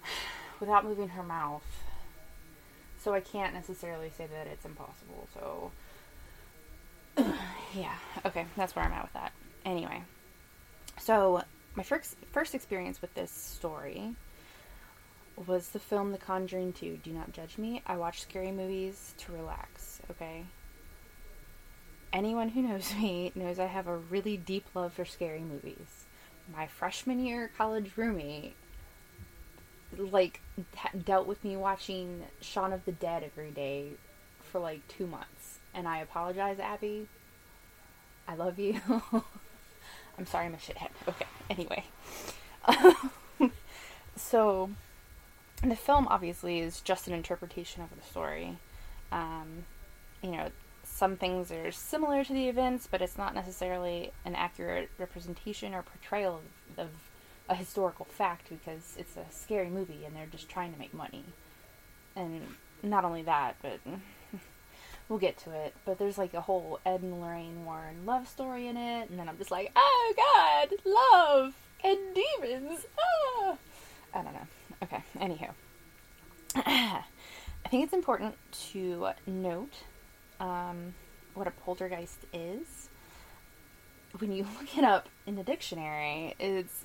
without 0.60 0.84
moving 0.84 1.08
her 1.08 1.22
mouth. 1.22 1.64
So 3.00 3.14
I 3.14 3.20
can't 3.20 3.54
necessarily 3.54 4.10
say 4.16 4.26
that 4.26 4.46
it's 4.46 4.66
impossible. 4.66 5.26
So, 5.34 5.70
yeah. 7.74 7.94
Okay, 8.26 8.46
that's 8.56 8.76
where 8.76 8.84
I'm 8.84 8.92
at 8.92 9.02
with 9.02 9.12
that. 9.14 9.32
Anyway, 9.64 10.02
so 10.98 11.42
my 11.74 11.82
first 11.82 12.16
first 12.30 12.54
experience 12.54 13.00
with 13.00 13.14
this 13.14 13.30
story 13.30 14.14
was 15.46 15.70
the 15.70 15.78
film 15.78 16.12
The 16.12 16.18
Conjuring 16.18 16.74
2. 16.74 17.00
Do 17.02 17.12
not 17.12 17.32
judge 17.32 17.56
me. 17.56 17.82
I 17.86 17.96
watch 17.96 18.20
scary 18.20 18.52
movies 18.52 19.14
to 19.18 19.32
relax, 19.32 20.00
okay? 20.10 20.44
Anyone 22.12 22.50
who 22.50 22.62
knows 22.68 22.94
me 22.94 23.32
knows 23.34 23.58
I 23.58 23.66
have 23.66 23.86
a 23.86 23.96
really 23.96 24.36
deep 24.36 24.66
love 24.74 24.92
for 24.92 25.04
scary 25.04 25.40
movies. 25.40 26.04
My 26.54 26.66
freshman 26.66 27.24
year 27.24 27.50
college 27.56 27.92
roommate 27.96 28.54
like 29.96 30.40
dealt 31.04 31.26
with 31.26 31.44
me 31.44 31.56
watching 31.56 32.24
Shaun 32.40 32.72
of 32.72 32.84
the 32.84 32.92
Dead 32.92 33.22
every 33.24 33.50
day 33.50 33.90
for 34.42 34.58
like 34.58 34.86
2 34.88 35.06
months. 35.06 35.58
And 35.74 35.86
I 35.86 35.98
apologize, 35.98 36.58
Abby. 36.58 37.08
I 38.26 38.34
love 38.34 38.58
you. 38.58 38.80
I'm 40.18 40.26
sorry 40.26 40.46
I'm 40.46 40.54
a 40.54 40.58
shithead. 40.58 40.90
Okay, 41.08 41.26
anyway. 41.48 41.84
so 44.16 44.70
the 45.62 45.76
film 45.76 46.06
obviously 46.08 46.60
is 46.60 46.80
just 46.80 47.08
an 47.08 47.14
interpretation 47.14 47.82
of 47.82 47.90
the 47.94 48.02
story. 48.02 48.58
Um, 49.12 49.64
you 50.22 50.32
know, 50.32 50.48
some 50.84 51.16
things 51.16 51.50
are 51.50 51.72
similar 51.72 52.24
to 52.24 52.32
the 52.32 52.48
events, 52.48 52.86
but 52.90 53.00
it's 53.00 53.16
not 53.16 53.34
necessarily 53.34 54.12
an 54.24 54.34
accurate 54.34 54.90
representation 54.98 55.74
or 55.74 55.82
portrayal 55.82 56.42
of, 56.76 56.84
of 56.84 56.90
a 57.50 57.54
historical 57.54 58.06
fact 58.06 58.48
because 58.48 58.94
it's 58.96 59.16
a 59.16 59.24
scary 59.30 59.68
movie 59.68 60.04
and 60.06 60.14
they're 60.14 60.26
just 60.26 60.48
trying 60.48 60.72
to 60.72 60.78
make 60.78 60.94
money. 60.94 61.24
And 62.14 62.46
not 62.82 63.04
only 63.04 63.22
that, 63.22 63.56
but 63.60 63.80
we'll 65.08 65.18
get 65.18 65.36
to 65.38 65.50
it. 65.50 65.74
But 65.84 65.98
there's 65.98 66.16
like 66.16 66.32
a 66.32 66.40
whole 66.40 66.78
Ed 66.86 67.02
and 67.02 67.20
Lorraine 67.20 67.64
Warren 67.64 68.06
love 68.06 68.28
story 68.28 68.68
in 68.68 68.76
it, 68.76 69.10
and 69.10 69.18
then 69.18 69.28
I'm 69.28 69.36
just 69.36 69.50
like, 69.50 69.72
oh 69.74 70.14
god, 70.16 70.68
love 70.84 71.54
and 71.84 71.98
demons. 72.14 72.86
Ah! 72.98 73.56
I 74.14 74.22
don't 74.22 74.32
know. 74.32 74.46
Okay, 74.84 75.02
anywho. 75.18 75.50
I 77.64 77.68
think 77.68 77.84
it's 77.84 77.92
important 77.92 78.36
to 78.72 79.10
note 79.26 79.74
um, 80.38 80.94
what 81.34 81.46
a 81.46 81.50
poltergeist 81.50 82.20
is. 82.32 82.88
When 84.18 84.32
you 84.32 84.46
look 84.58 84.78
it 84.78 84.84
up 84.84 85.08
in 85.26 85.36
the 85.36 85.42
dictionary, 85.42 86.34
it's 86.38 86.84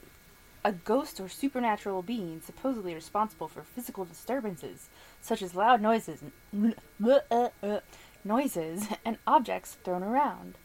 a 0.66 0.72
ghost 0.72 1.20
or 1.20 1.30
supernatural 1.30 2.02
being 2.02 2.42
supposedly 2.44 2.96
responsible 2.96 3.48
for 3.48 3.62
physical 3.62 4.04
disturbances, 4.04 4.90
such 5.22 5.44
as 5.44 5.54
loud 5.54 5.80
noises, 5.80 6.24
noises, 8.26 8.88
and 9.06 9.18
objects 9.28 9.78
thrown 9.84 10.02
around. 10.02 10.56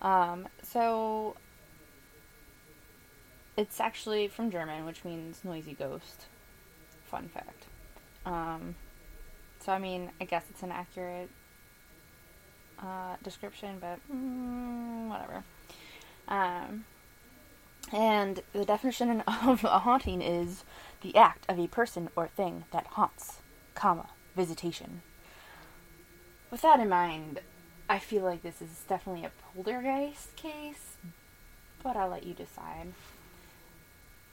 Um, 0.00 0.48
so 0.62 1.36
it's 3.58 3.78
actually 3.78 4.26
from 4.26 4.50
German, 4.50 4.86
which 4.86 5.04
means 5.04 5.44
noisy 5.44 5.74
ghost. 5.74 6.24
Fun 7.04 7.28
fact. 7.28 7.66
Um, 8.24 8.74
so 9.60 9.72
I 9.72 9.78
mean, 9.78 10.12
I 10.18 10.24
guess 10.24 10.44
it's 10.48 10.62
an 10.62 10.72
accurate 10.72 11.28
uh, 12.78 13.16
description, 13.22 13.76
but 13.82 13.98
mm, 14.10 15.08
whatever. 15.10 15.44
Um, 16.26 16.86
and 17.92 18.42
the 18.52 18.64
definition 18.64 19.20
of 19.26 19.64
a 19.64 19.80
haunting 19.80 20.22
is 20.22 20.64
the 21.02 21.16
act 21.16 21.44
of 21.48 21.58
a 21.58 21.66
person 21.68 22.08
or 22.16 22.28
thing 22.28 22.64
that 22.72 22.86
haunts, 22.88 23.38
comma, 23.74 24.08
visitation. 24.36 25.02
With 26.50 26.62
that 26.62 26.80
in 26.80 26.88
mind, 26.88 27.40
I 27.88 27.98
feel 27.98 28.22
like 28.22 28.42
this 28.42 28.62
is 28.62 28.84
definitely 28.88 29.24
a 29.24 29.32
poltergeist 29.54 30.34
case, 30.36 30.96
but 31.82 31.96
I'll 31.96 32.08
let 32.08 32.24
you 32.24 32.34
decide. 32.34 32.92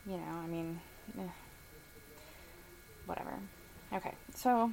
You 0.06 0.18
know, 0.18 0.42
I 0.44 0.48
mean, 0.48 0.80
eh, 1.20 1.24
whatever. 3.06 3.34
Okay, 3.94 4.14
so. 4.34 4.72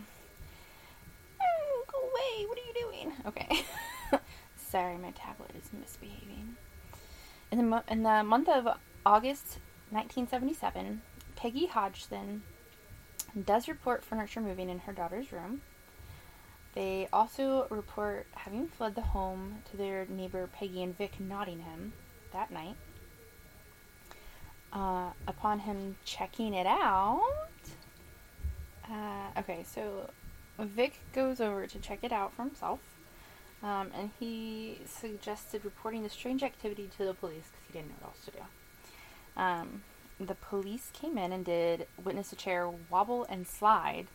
Oh, 1.40 1.84
go 1.90 1.98
away! 1.98 2.46
What 2.46 2.58
are 2.58 2.62
you 2.62 2.74
doing? 2.80 3.12
Okay. 3.26 3.64
Sorry, 4.56 4.96
my 4.98 5.10
tablet 5.12 5.50
is 5.56 5.70
misbehaving. 5.78 6.56
In 7.50 7.58
the, 7.58 7.64
mo- 7.64 7.82
in 7.88 8.02
the 8.02 8.22
month 8.22 8.48
of 8.48 8.68
August 9.06 9.58
1977, 9.90 11.00
Peggy 11.36 11.66
Hodgson 11.66 12.42
does 13.44 13.68
report 13.68 14.04
furniture 14.04 14.40
moving 14.40 14.68
in 14.68 14.80
her 14.80 14.92
daughter's 14.92 15.32
room. 15.32 15.62
They 16.74 17.08
also 17.12 17.66
report 17.70 18.26
having 18.32 18.68
fled 18.68 18.94
the 18.94 19.02
home 19.02 19.62
to 19.70 19.76
their 19.76 20.06
neighbor 20.06 20.48
Peggy 20.52 20.82
and 20.82 20.96
Vic 20.96 21.18
Nottingham 21.18 21.92
that 22.32 22.50
night. 22.50 22.76
Uh, 24.72 25.10
upon 25.26 25.60
him 25.60 25.96
checking 26.04 26.52
it 26.52 26.66
out, 26.66 27.22
uh, 28.90 29.38
okay, 29.38 29.64
so 29.64 30.10
Vic 30.58 31.00
goes 31.14 31.40
over 31.40 31.66
to 31.66 31.78
check 31.78 32.00
it 32.02 32.12
out 32.12 32.34
for 32.34 32.42
himself, 32.42 32.80
um, 33.62 33.90
and 33.96 34.10
he 34.20 34.78
suggested 34.86 35.64
reporting 35.64 36.02
the 36.02 36.10
strange 36.10 36.42
activity 36.42 36.88
to 36.96 37.04
the 37.04 37.14
police 37.14 37.44
because 37.50 37.66
he 37.66 37.72
didn't 37.72 37.88
know 37.88 37.96
what 38.00 38.08
else 38.10 38.24
to 38.24 38.30
do. 38.30 38.38
Um, 39.36 39.82
the 40.20 40.34
police 40.34 40.90
came 40.92 41.18
in 41.18 41.32
and 41.32 41.44
did 41.44 41.86
witness 42.02 42.32
a 42.32 42.36
chair 42.36 42.70
wobble 42.90 43.24
and 43.28 43.46
slide, 43.46 44.06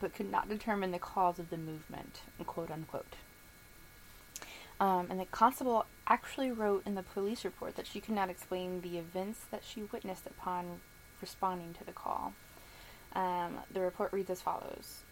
but 0.00 0.14
could 0.14 0.30
not 0.30 0.48
determine 0.48 0.90
the 0.90 0.98
cause 0.98 1.38
of 1.38 1.50
the 1.50 1.56
movement, 1.56 2.22
quote 2.46 2.70
unquote. 2.70 3.16
Um, 4.80 5.06
and 5.10 5.20
the 5.20 5.26
constable 5.26 5.86
actually 6.08 6.50
wrote 6.50 6.84
in 6.84 6.96
the 6.96 7.04
police 7.04 7.44
report 7.44 7.76
that 7.76 7.86
she 7.86 8.00
could 8.00 8.14
not 8.14 8.30
explain 8.30 8.80
the 8.80 8.98
events 8.98 9.40
that 9.52 9.62
she 9.64 9.82
witnessed 9.82 10.26
upon 10.26 10.80
responding 11.20 11.72
to 11.74 11.84
the 11.84 11.92
call. 11.92 12.32
Um, 13.14 13.58
the 13.72 13.80
report 13.80 14.12
reads 14.12 14.30
as 14.30 14.40
follows 14.40 15.04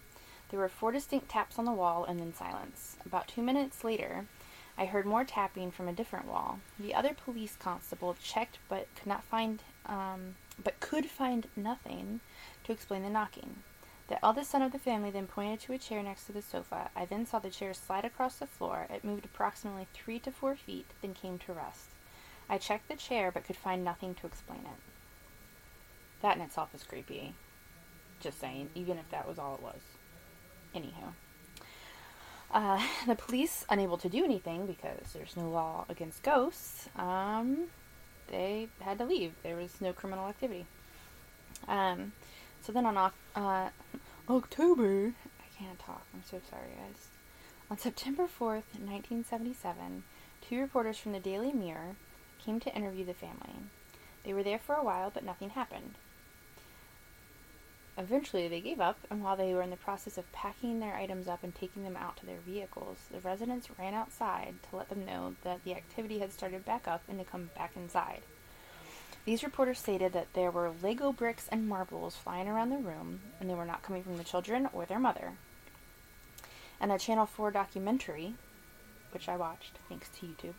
There 0.51 0.59
were 0.59 0.69
four 0.69 0.91
distinct 0.91 1.29
taps 1.29 1.59
on 1.59 1.65
the 1.65 1.73
wall 1.73 2.05
and 2.05 2.19
then 2.19 2.35
silence. 2.35 2.97
About 3.07 3.29
two 3.29 3.41
minutes 3.41 3.85
later, 3.85 4.27
I 4.77 4.87
heard 4.87 5.07
more 5.07 5.25
tapping 5.25 5.71
from 5.71 5.87
a 5.87 5.93
different 5.93 6.27
wall. 6.27 6.59
The 6.79 6.95
other 6.95 7.15
police 7.15 7.57
constable 7.57 8.17
checked 8.21 8.59
but 8.69 8.89
could 8.97 9.07
not 9.07 9.23
find, 9.23 9.63
um, 9.87 10.35
but 10.63 10.81
could 10.81 11.07
find 11.07 11.47
nothing 11.55 12.21
to 12.65 12.73
explain 12.73 13.03
the 13.03 13.11
knocking. 13.11 13.63
The 14.09 14.25
eldest 14.25 14.51
son 14.51 14.63
of 14.63 14.73
the 14.73 14.79
family 14.81 15.13
then 15.13 15.29
pointed 15.29 15.61
to 15.61 15.73
a 15.73 15.79
chair 15.79 16.03
next 16.03 16.25
to 16.27 16.33
the 16.33 16.43
sofa. 16.43 16.91
I 16.97 17.05
then 17.05 17.27
saw 17.27 17.39
the 17.39 17.49
chair 17.49 17.73
slide 17.73 18.05
across 18.05 18.37
the 18.37 18.47
floor. 18.47 18.89
It 18.91 19.05
moved 19.05 19.25
approximately 19.25 19.87
three 19.95 20.19
to 20.21 20.33
four 20.33 20.57
feet, 20.57 20.87
then 21.01 21.15
came 21.15 21.39
to 21.39 21.53
rest. 21.53 21.91
I 22.49 22.59
checked 22.59 22.89
the 22.89 22.97
chair 22.97 23.31
but 23.31 23.45
could 23.45 23.57
find 23.57 23.85
nothing 23.85 24.17
to 24.17 24.27
explain 24.27 24.61
it. 24.61 24.81
That 26.23 26.37
in 26.37 26.43
itself 26.43 26.75
is 26.75 26.83
creepy. 26.83 27.35
Just 28.19 28.41
saying, 28.41 28.71
even 28.75 28.99
if 28.99 29.09
that 29.11 29.29
was 29.29 29.39
all 29.39 29.55
it 29.55 29.63
was. 29.63 29.81
Anyhow. 30.75 31.13
Uh, 32.53 32.83
the 33.07 33.15
police, 33.15 33.65
unable 33.69 33.97
to 33.99 34.09
do 34.09 34.25
anything 34.25 34.67
because 34.67 35.13
there's 35.13 35.37
no 35.37 35.49
law 35.49 35.85
against 35.89 36.23
ghosts, 36.23 36.89
um, 36.97 37.69
they 38.29 38.69
had 38.81 38.99
to 38.99 39.05
leave. 39.05 39.33
There 39.43 39.57
was 39.57 39.81
no 39.81 39.93
criminal 39.93 40.29
activity. 40.29 40.67
Um, 41.69 42.13
so 42.63 42.73
then 42.73 42.87
on 42.87 42.97
uh, 42.97 43.71
October, 44.29 45.13
I 45.41 45.59
can't 45.59 45.79
talk. 45.79 46.03
I'm 46.15 46.23
so 46.29 46.41
sorry, 46.49 46.71
guys. 46.77 47.09
On 47.71 47.79
September 47.79 48.25
4th, 48.25 48.67
1977, 48.79 50.03
two 50.49 50.61
reporters 50.61 50.99
from 50.99 51.13
the 51.13 51.21
Daily 51.21 51.53
Mirror 51.53 51.97
came 52.45 52.59
to 52.61 52.75
interview 52.75 53.05
the 53.05 53.15
family. 53.15 53.55
They 54.25 54.33
were 54.35 54.43
there 54.43 54.59
for 54.59 54.75
a 54.75 54.85
while, 54.85 55.11
but 55.11 55.25
nothing 55.25 55.51
happened. 55.51 55.95
Eventually, 57.99 58.49
they 58.49 58.61
gave 58.61 58.81
up, 58.81 58.99
and 59.11 59.23
while 59.23 59.37
they 59.37 59.53
were 59.53 59.63
in 59.63 59.71
the 59.71 59.77
process 59.77 60.17
of 60.17 60.33
packing 60.33 60.81
their 60.81 60.95
items 60.95 61.29
up 61.29 61.43
and 61.43 61.55
taking 61.55 61.83
them 61.83 61.97
out 61.97 62.17
to 62.19 62.27
their 62.27 62.39
vehicles, 62.47 62.97
the 63.11 63.21
residents 63.21 63.69
ran 63.79 63.95
outside 63.95 64.55
to 64.69 64.77
let 64.77 64.89
them 64.89 65.05
know 65.05 65.35
that 65.43 65.63
the 65.65 65.75
activity 65.75 66.19
had 66.19 66.33
started 66.33 66.65
back 66.65 66.89
up 66.89 67.03
and 67.09 67.19
to 67.19 67.25
come 67.25 67.51
back 67.57 67.73
inside. 67.77 68.23
These 69.27 69.43
reporters 69.43 69.79
stated 69.79 70.13
that 70.15 70.33
there 70.33 70.51
were 70.51 70.73
Lego 70.83 71.13
bricks 71.13 71.47
and 71.53 71.69
marbles 71.69 72.17
flying 72.17 72.49
around 72.49 72.71
the 72.71 72.79
room, 72.79 73.21
and 73.39 73.51
they 73.51 73.55
were 73.55 73.67
not 73.67 73.83
coming 73.83 74.03
from 74.03 74.17
the 74.17 74.25
children 74.25 74.69
or 74.73 74.87
their 74.87 74.99
mother. 74.99 75.33
And 76.81 76.91
a 76.91 76.99
Channel 76.99 77.27
4 77.27 77.51
documentary, 77.51 78.35
which 79.13 79.29
I 79.29 79.37
watched 79.37 79.79
thanks 79.89 80.09
to 80.09 80.27
YouTube, 80.27 80.55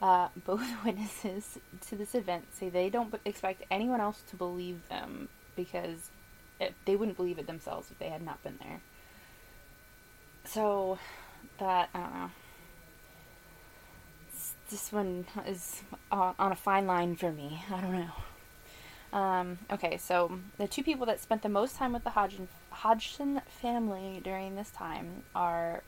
uh, 0.00 0.28
both 0.44 0.84
witnesses 0.84 1.58
to 1.88 1.96
this 1.96 2.14
event 2.14 2.54
say 2.54 2.68
they 2.68 2.88
don't 2.88 3.12
expect 3.24 3.64
anyone 3.70 4.00
else 4.00 4.22
to 4.30 4.36
believe 4.36 4.88
them 4.88 5.28
because 5.56 6.10
they 6.84 6.96
wouldn't 6.96 7.16
believe 7.16 7.38
it 7.38 7.46
themselves 7.46 7.90
if 7.90 7.98
they 7.98 8.08
had 8.08 8.22
not 8.22 8.42
been 8.42 8.58
there. 8.62 8.80
So, 10.44 10.98
that, 11.58 11.90
I 11.94 11.98
don't 12.00 12.14
know. 12.14 12.30
This 14.70 14.92
one 14.92 15.24
is 15.46 15.82
on 16.12 16.34
a 16.38 16.56
fine 16.56 16.86
line 16.86 17.16
for 17.16 17.32
me. 17.32 17.62
I 17.72 17.80
don't 17.80 17.92
know. 17.92 19.18
Um, 19.18 19.58
okay, 19.72 19.96
so 19.96 20.38
the 20.58 20.68
two 20.68 20.82
people 20.82 21.06
that 21.06 21.20
spent 21.20 21.42
the 21.42 21.48
most 21.48 21.76
time 21.76 21.92
with 21.94 22.04
the 22.04 22.10
Hodgson, 22.10 22.48
Hodgson 22.70 23.40
family 23.48 24.20
during 24.22 24.54
this 24.54 24.70
time 24.70 25.22
are 25.34 25.82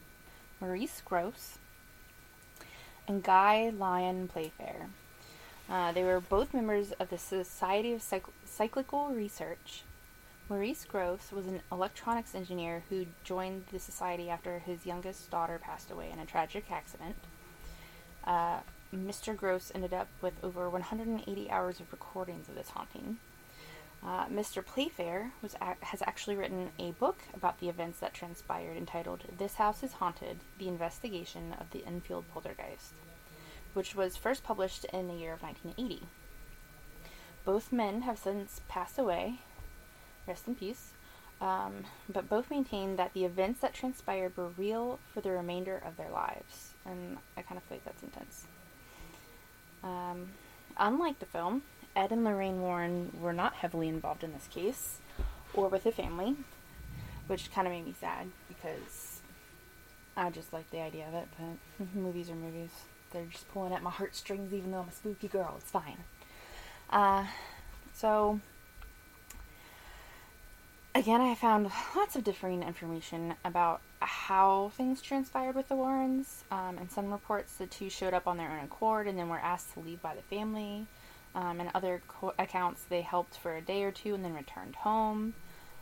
Maurice 0.60 1.02
Grosse 1.04 1.58
and 3.06 3.22
Guy 3.22 3.72
Lyon 3.76 4.28
Playfair. 4.28 4.88
Uh, 5.68 5.92
they 5.92 6.02
were 6.02 6.20
both 6.20 6.54
members 6.54 6.92
of 6.92 7.10
the 7.10 7.18
Society 7.18 7.92
of 7.92 8.00
Cyc- 8.00 8.32
Psychical 8.44 9.08
Research. 9.08 9.82
Maurice 10.50 10.84
Grosse 10.84 11.30
was 11.30 11.46
an 11.46 11.62
electronics 11.70 12.34
engineer 12.34 12.82
who 12.90 13.06
joined 13.22 13.66
the 13.70 13.78
society 13.78 14.28
after 14.28 14.58
his 14.58 14.84
youngest 14.84 15.30
daughter 15.30 15.60
passed 15.62 15.92
away 15.92 16.10
in 16.12 16.18
a 16.18 16.26
tragic 16.26 16.72
accident. 16.72 17.14
Uh, 18.24 18.58
Mr. 18.92 19.36
Grosse 19.36 19.70
ended 19.72 19.94
up 19.94 20.08
with 20.20 20.34
over 20.42 20.68
180 20.68 21.50
hours 21.52 21.78
of 21.78 21.92
recordings 21.92 22.48
of 22.48 22.56
this 22.56 22.70
haunting. 22.70 23.18
Uh, 24.04 24.26
Mr. 24.26 24.64
Playfair 24.66 25.30
ac- 25.44 25.56
has 25.82 26.02
actually 26.02 26.34
written 26.34 26.70
a 26.80 26.90
book 26.92 27.18
about 27.32 27.60
the 27.60 27.68
events 27.68 28.00
that 28.00 28.12
transpired 28.12 28.76
entitled 28.76 29.22
This 29.38 29.54
House 29.54 29.84
is 29.84 29.92
Haunted 29.92 30.38
The 30.58 30.66
Investigation 30.66 31.54
of 31.60 31.70
the 31.70 31.86
Enfield 31.86 32.24
Poltergeist, 32.34 32.94
which 33.72 33.94
was 33.94 34.16
first 34.16 34.42
published 34.42 34.84
in 34.86 35.06
the 35.06 35.14
year 35.14 35.32
of 35.32 35.44
1980. 35.44 36.06
Both 37.44 37.72
men 37.72 38.02
have 38.02 38.18
since 38.18 38.60
passed 38.68 38.98
away, 38.98 39.38
rest 40.30 40.48
in 40.48 40.54
peace, 40.54 40.90
um, 41.40 41.84
but 42.08 42.28
both 42.28 42.50
maintain 42.50 42.96
that 42.96 43.12
the 43.12 43.24
events 43.24 43.60
that 43.60 43.74
transpired 43.74 44.36
were 44.36 44.48
real 44.56 44.98
for 45.12 45.20
the 45.20 45.30
remainder 45.30 45.82
of 45.84 45.96
their 45.96 46.10
lives, 46.10 46.72
and 46.86 47.18
I 47.36 47.42
kind 47.42 47.58
of 47.58 47.64
feel 47.64 47.76
like 47.76 47.84
that's 47.84 48.02
intense. 48.02 48.46
Um, 49.82 50.28
unlike 50.76 51.18
the 51.18 51.26
film, 51.26 51.62
Ed 51.96 52.12
and 52.12 52.24
Lorraine 52.24 52.60
Warren 52.60 53.12
were 53.20 53.32
not 53.32 53.54
heavily 53.54 53.88
involved 53.88 54.22
in 54.22 54.32
this 54.32 54.48
case 54.48 54.98
or 55.54 55.68
with 55.68 55.84
the 55.84 55.92
family, 55.92 56.36
which 57.26 57.52
kind 57.52 57.66
of 57.66 57.72
made 57.72 57.86
me 57.86 57.94
sad 57.98 58.28
because 58.48 59.20
I 60.16 60.30
just 60.30 60.52
like 60.52 60.70
the 60.70 60.80
idea 60.80 61.08
of 61.08 61.14
it, 61.14 61.28
but 61.38 61.86
movies 61.94 62.30
are 62.30 62.34
movies. 62.34 62.70
They're 63.12 63.24
just 63.24 63.50
pulling 63.52 63.72
at 63.72 63.82
my 63.82 63.90
heartstrings 63.90 64.52
even 64.52 64.70
though 64.70 64.80
I'm 64.80 64.88
a 64.88 64.92
spooky 64.92 65.28
girl. 65.28 65.54
It's 65.58 65.70
fine. 65.70 65.98
Uh, 66.90 67.26
so, 67.94 68.40
again, 70.94 71.20
I 71.20 71.34
found 71.34 71.70
lots 71.94 72.16
of 72.16 72.24
differing 72.24 72.62
information 72.62 73.34
about 73.44 73.80
how 74.00 74.72
things 74.76 75.00
transpired 75.00 75.54
with 75.54 75.68
the 75.68 75.76
Warrens. 75.76 76.44
Um, 76.50 76.78
in 76.78 76.88
some 76.88 77.10
reports, 77.12 77.54
the 77.54 77.66
two 77.66 77.90
showed 77.90 78.14
up 78.14 78.26
on 78.26 78.36
their 78.36 78.50
own 78.50 78.64
accord 78.64 79.06
and 79.06 79.18
then 79.18 79.28
were 79.28 79.38
asked 79.38 79.72
to 79.74 79.80
leave 79.80 80.02
by 80.02 80.14
the 80.14 80.22
family. 80.22 80.86
Um, 81.34 81.60
in 81.60 81.70
other 81.74 82.02
co- 82.08 82.34
accounts, 82.38 82.84
they 82.88 83.02
helped 83.02 83.36
for 83.36 83.56
a 83.56 83.60
day 83.60 83.84
or 83.84 83.92
two 83.92 84.14
and 84.14 84.24
then 84.24 84.34
returned 84.34 84.74
home. 84.76 85.34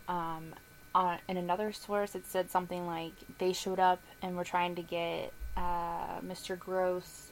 Um, 0.09 0.55
on, 0.95 1.19
in 1.29 1.37
another 1.37 1.73
source, 1.73 2.15
it 2.15 2.27
said 2.27 2.51
something 2.51 2.87
like 2.87 3.13
they 3.39 3.53
showed 3.53 3.79
up 3.79 4.01
and 4.21 4.37
were 4.37 4.45
trying 4.45 4.75
to 4.75 4.83
get 4.83 5.33
uh, 5.57 6.21
Mr. 6.21 6.59
Grosse 6.59 7.31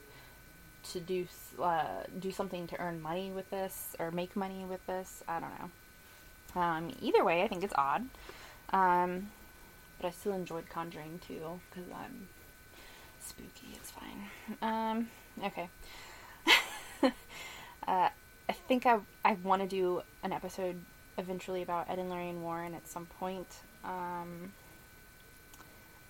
to 0.91 0.99
do 0.99 1.27
uh, 1.61 2.03
do 2.19 2.31
something 2.31 2.65
to 2.67 2.79
earn 2.79 3.01
money 3.01 3.31
with 3.31 3.49
this 3.49 3.95
or 3.99 4.09
make 4.11 4.35
money 4.35 4.63
with 4.65 4.85
this. 4.87 5.23
I 5.27 5.39
don't 5.39 5.49
know. 5.59 5.69
Um, 6.55 6.91
either 7.01 7.23
way, 7.23 7.43
I 7.43 7.47
think 7.47 7.63
it's 7.63 7.73
odd. 7.77 8.07
Um, 8.71 9.29
but 9.99 10.07
I 10.07 10.11
still 10.11 10.33
enjoyed 10.33 10.69
Conjuring 10.69 11.19
2 11.27 11.33
because 11.69 11.91
I'm 11.93 12.27
spooky. 13.19 13.67
It's 13.75 13.91
fine. 13.91 14.29
Um, 14.61 15.09
okay. 15.43 15.69
uh, 17.03 18.09
I 18.49 18.53
think 18.67 18.85
I 18.85 18.99
I 19.25 19.33
want 19.43 19.61
to 19.61 19.67
do 19.67 20.01
an 20.23 20.31
episode 20.31 20.79
eventually 21.17 21.61
about 21.61 21.89
Ed 21.89 21.99
and 21.99 22.09
Lorraine 22.09 22.41
Warren 22.41 22.73
at 22.73 22.87
some 22.87 23.05
point. 23.05 23.47
Um, 23.83 24.51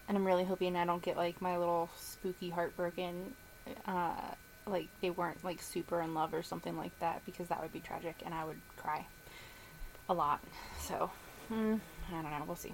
and 0.07 0.17
I'm 0.17 0.25
really 0.25 0.43
hoping 0.43 0.75
I 0.75 0.85
don't 0.85 1.01
get 1.01 1.17
like 1.17 1.41
my 1.41 1.57
little 1.57 1.89
spooky 1.97 2.49
heartbroken. 2.49 3.33
Uh, 3.85 4.13
like 4.65 4.87
they 5.01 5.09
weren't 5.09 5.43
like 5.43 5.61
super 5.61 6.01
in 6.01 6.13
love 6.13 6.33
or 6.33 6.43
something 6.43 6.77
like 6.77 6.97
that 6.99 7.21
because 7.25 7.47
that 7.47 7.61
would 7.61 7.71
be 7.71 7.79
tragic 7.79 8.15
and 8.25 8.33
I 8.33 8.43
would 8.43 8.59
cry 8.75 9.05
a 10.09 10.13
lot. 10.13 10.41
So, 10.79 11.11
mm, 11.51 11.79
I 12.09 12.21
don't 12.21 12.23
know. 12.23 12.43
We'll 12.45 12.55
see. 12.55 12.73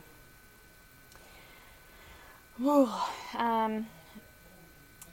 Whew. 2.57 2.89
Um, 3.37 3.87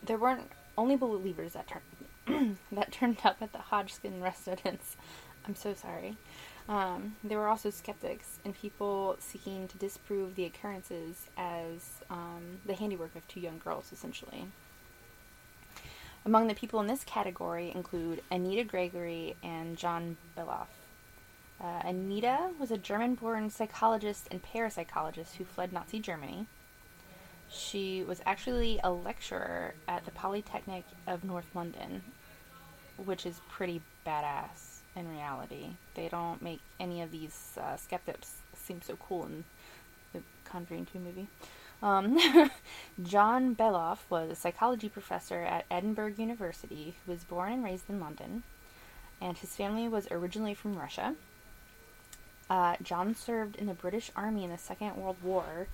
there 0.04 0.18
weren't 0.18 0.50
only 0.76 0.96
believers 0.96 1.54
that 1.54 1.66
turned 1.68 2.58
that 2.72 2.92
turned 2.92 3.18
up 3.24 3.38
at 3.40 3.52
the 3.52 3.58
Hodgkin 3.58 4.20
residence. 4.22 4.96
I'm 5.46 5.54
so 5.54 5.74
sorry. 5.74 6.16
Um, 6.68 7.16
there 7.24 7.38
were 7.38 7.48
also 7.48 7.70
skeptics 7.70 8.38
and 8.44 8.54
people 8.54 9.16
seeking 9.18 9.66
to 9.68 9.78
disprove 9.78 10.36
the 10.36 10.44
occurrences 10.44 11.26
as 11.36 12.02
um, 12.10 12.60
the 12.64 12.74
handiwork 12.74 13.16
of 13.16 13.26
two 13.26 13.40
young 13.40 13.58
girls, 13.58 13.90
essentially. 13.92 14.44
Among 16.24 16.46
the 16.46 16.54
people 16.54 16.80
in 16.80 16.86
this 16.86 17.02
category 17.02 17.72
include 17.74 18.22
Anita 18.30 18.62
Gregory 18.62 19.34
and 19.42 19.76
John 19.76 20.16
Beloff. 20.36 20.66
Uh, 21.62 21.80
Anita 21.84 22.50
was 22.58 22.70
a 22.70 22.78
German 22.78 23.14
born 23.14 23.50
psychologist 23.50 24.28
and 24.30 24.42
parapsychologist 24.42 25.34
who 25.34 25.44
fled 25.44 25.72
Nazi 25.72 25.98
Germany. 25.98 26.46
She 27.50 28.02
was 28.02 28.22
actually 28.24 28.80
a 28.82 28.90
lecturer 28.90 29.74
at 29.86 30.04
the 30.04 30.10
Polytechnic 30.12 30.84
of 31.06 31.22
North 31.22 31.48
London, 31.54 32.02
which 33.04 33.26
is 33.26 33.40
pretty 33.50 33.82
badass 34.06 34.78
in 34.96 35.10
reality. 35.10 35.70
They 35.94 36.08
don't 36.08 36.40
make 36.40 36.60
any 36.78 37.02
of 37.02 37.10
these 37.10 37.58
uh, 37.60 37.76
skeptics 37.76 38.36
seem 38.54 38.80
so 38.80 38.96
cool 38.96 39.26
in 39.26 39.44
the 40.12 40.22
Conjuring 40.44 40.86
2 40.86 40.98
movie. 40.98 41.28
Um, 41.82 42.18
John 43.02 43.54
Beloff 43.54 43.98
was 44.08 44.30
a 44.30 44.36
psychology 44.36 44.88
professor 44.88 45.42
at 45.42 45.66
Edinburgh 45.70 46.14
University 46.16 46.94
who 47.04 47.12
was 47.12 47.24
born 47.24 47.52
and 47.52 47.64
raised 47.64 47.90
in 47.90 48.00
London, 48.00 48.44
and 49.20 49.36
his 49.36 49.56
family 49.56 49.88
was 49.88 50.08
originally 50.10 50.54
from 50.54 50.76
Russia. 50.76 51.16
Uh, 52.50 52.74
John 52.82 53.14
served 53.14 53.54
in 53.56 53.66
the 53.66 53.74
British 53.74 54.10
Army 54.16 54.42
in 54.42 54.50
the 54.50 54.58
Second 54.58 54.96
World 54.96 55.16
War, 55.22 55.68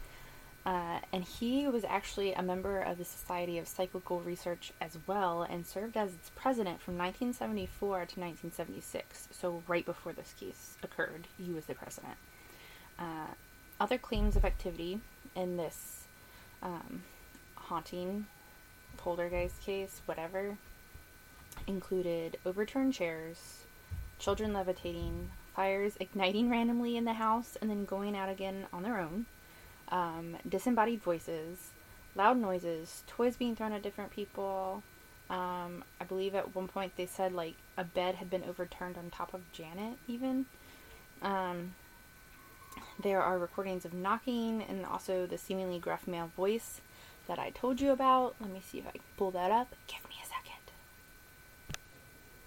uh, 0.66 0.98
and 1.10 1.24
he 1.24 1.66
was 1.66 1.84
actually 1.84 2.34
a 2.34 2.42
member 2.42 2.80
of 2.80 2.98
the 2.98 3.04
Society 3.04 3.56
of 3.56 3.66
Psychical 3.66 4.20
Research 4.20 4.72
as 4.78 4.98
well, 5.06 5.42
and 5.42 5.66
served 5.66 5.96
as 5.96 6.12
its 6.12 6.30
president 6.36 6.82
from 6.82 6.98
1974 6.98 7.88
to 7.88 8.20
1976. 8.20 9.28
So, 9.30 9.62
right 9.66 9.86
before 9.86 10.12
this 10.12 10.34
case 10.38 10.76
occurred, 10.82 11.26
he 11.38 11.50
was 11.50 11.64
the 11.64 11.74
president. 11.74 12.16
Uh, 12.98 13.28
other 13.80 13.96
claims 13.96 14.36
of 14.36 14.44
activity 14.44 15.00
in 15.34 15.56
this 15.56 16.04
um, 16.62 17.02
haunting, 17.54 18.26
poltergeist 18.98 19.62
case, 19.62 20.02
whatever, 20.04 20.58
included 21.66 22.38
overturned 22.44 22.92
chairs, 22.92 23.64
children 24.18 24.52
levitating, 24.52 25.30
fires 25.56 25.94
igniting 25.98 26.50
randomly 26.50 26.98
in 26.98 27.06
the 27.06 27.14
house 27.14 27.56
and 27.60 27.70
then 27.70 27.86
going 27.86 28.14
out 28.14 28.28
again 28.28 28.66
on 28.74 28.82
their 28.82 29.00
own, 29.00 29.24
um, 29.88 30.36
disembodied 30.46 31.02
voices, 31.02 31.70
loud 32.14 32.36
noises, 32.36 33.02
toys 33.06 33.36
being 33.36 33.56
thrown 33.56 33.72
at 33.72 33.82
different 33.82 34.10
people. 34.10 34.82
Um, 35.30 35.82
I 36.00 36.04
believe 36.06 36.34
at 36.34 36.54
one 36.54 36.68
point 36.68 36.92
they 36.96 37.06
said 37.06 37.32
like 37.32 37.54
a 37.76 37.84
bed 37.84 38.16
had 38.16 38.28
been 38.30 38.44
overturned 38.44 38.98
on 38.98 39.10
top 39.10 39.32
of 39.32 39.50
Janet, 39.52 39.94
even. 40.06 40.44
Um, 41.22 41.74
there 43.02 43.22
are 43.22 43.38
recordings 43.38 43.86
of 43.86 43.94
knocking 43.94 44.62
and 44.62 44.84
also 44.84 45.26
the 45.26 45.38
seemingly 45.38 45.78
gruff 45.78 46.06
male 46.06 46.30
voice 46.36 46.82
that 47.26 47.38
I 47.38 47.50
told 47.50 47.80
you 47.80 47.90
about. 47.92 48.36
Let 48.40 48.50
me 48.50 48.60
see 48.60 48.78
if 48.78 48.86
I 48.86 48.90
can 48.92 49.00
pull 49.16 49.30
that 49.30 49.50
up. 49.50 49.74
Give 49.86 50.04
me 50.08 50.16
a 50.22 50.26
second. 50.26 50.64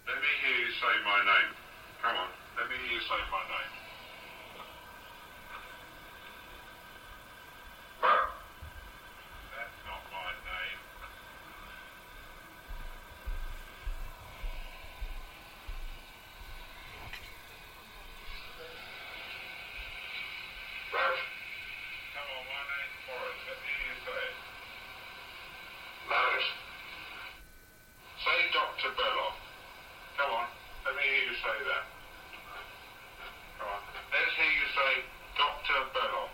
Let 0.08 0.18
me 0.18 0.28
hear 0.46 0.66
you 0.66 0.72
say 0.72 1.04
my 1.04 1.20
name. 1.26 1.56
Come 2.04 2.16
on. 2.16 2.28
Let 2.60 2.70
me 2.70 2.76
hear 2.76 2.92
you 2.92 3.00
say 3.00 3.16
my 3.32 3.40
name. 3.40 3.72
That's 9.56 9.80
not 9.88 10.04
my 10.12 10.32
name. 10.44 10.80
Come 22.12 22.28
on, 22.28 22.44
my 22.44 22.64
name's 22.68 23.00
Morris. 23.08 23.40
Let 23.48 23.56
me 23.64 23.72
hear 23.72 23.88
you 23.88 24.04
say 24.04 24.20
it. 24.20 24.36
Morris. 26.12 26.48
Say 28.20 28.40
Dr. 28.90 29.06
Beloff. 29.06 29.38
Come 30.18 30.32
on. 30.34 30.48
Let 30.86 30.96
me 30.96 31.02
hear 31.06 31.30
you 31.30 31.36
say 31.46 31.58
that. 31.62 31.86
Come 33.60 33.70
on. 33.70 33.82
Let's 34.10 34.34
hear 34.34 34.50
you 34.50 34.66
say 34.74 34.92
Dr. 35.38 35.78
Beloff. 35.94 36.34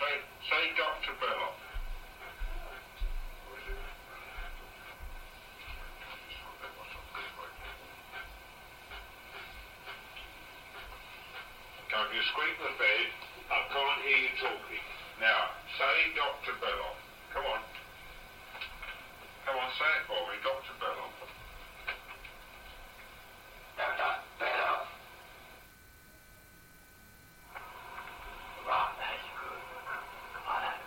Say, 0.00 0.12
say 0.48 0.62
Dr. 0.80 1.12
Beloff. 1.20 1.56
Now, 11.92 12.06
if 12.06 12.14
you 12.16 12.22
squeak 12.32 12.56
the 12.64 12.72
bed, 12.80 13.06
I 13.50 13.60
can't 13.68 14.00
hear 14.08 14.16
you 14.16 14.32
talking. 14.40 14.99
Now, 15.20 15.52
say 15.76 16.16
Dr. 16.16 16.56
Beloff. 16.64 16.96
Come 17.34 17.44
on. 17.44 17.60
Come 19.44 19.56
on, 19.56 19.70
say 19.76 19.84
it 20.00 20.04
for 20.08 20.16
me, 20.32 20.40
Dr. 20.40 20.72
Beloff. 20.80 21.12
Dr. 23.76 24.12
Beloff. 24.40 24.86
Right, 28.66 28.92
that's 28.96 29.28
good. 29.36 29.62
I 30.48 30.80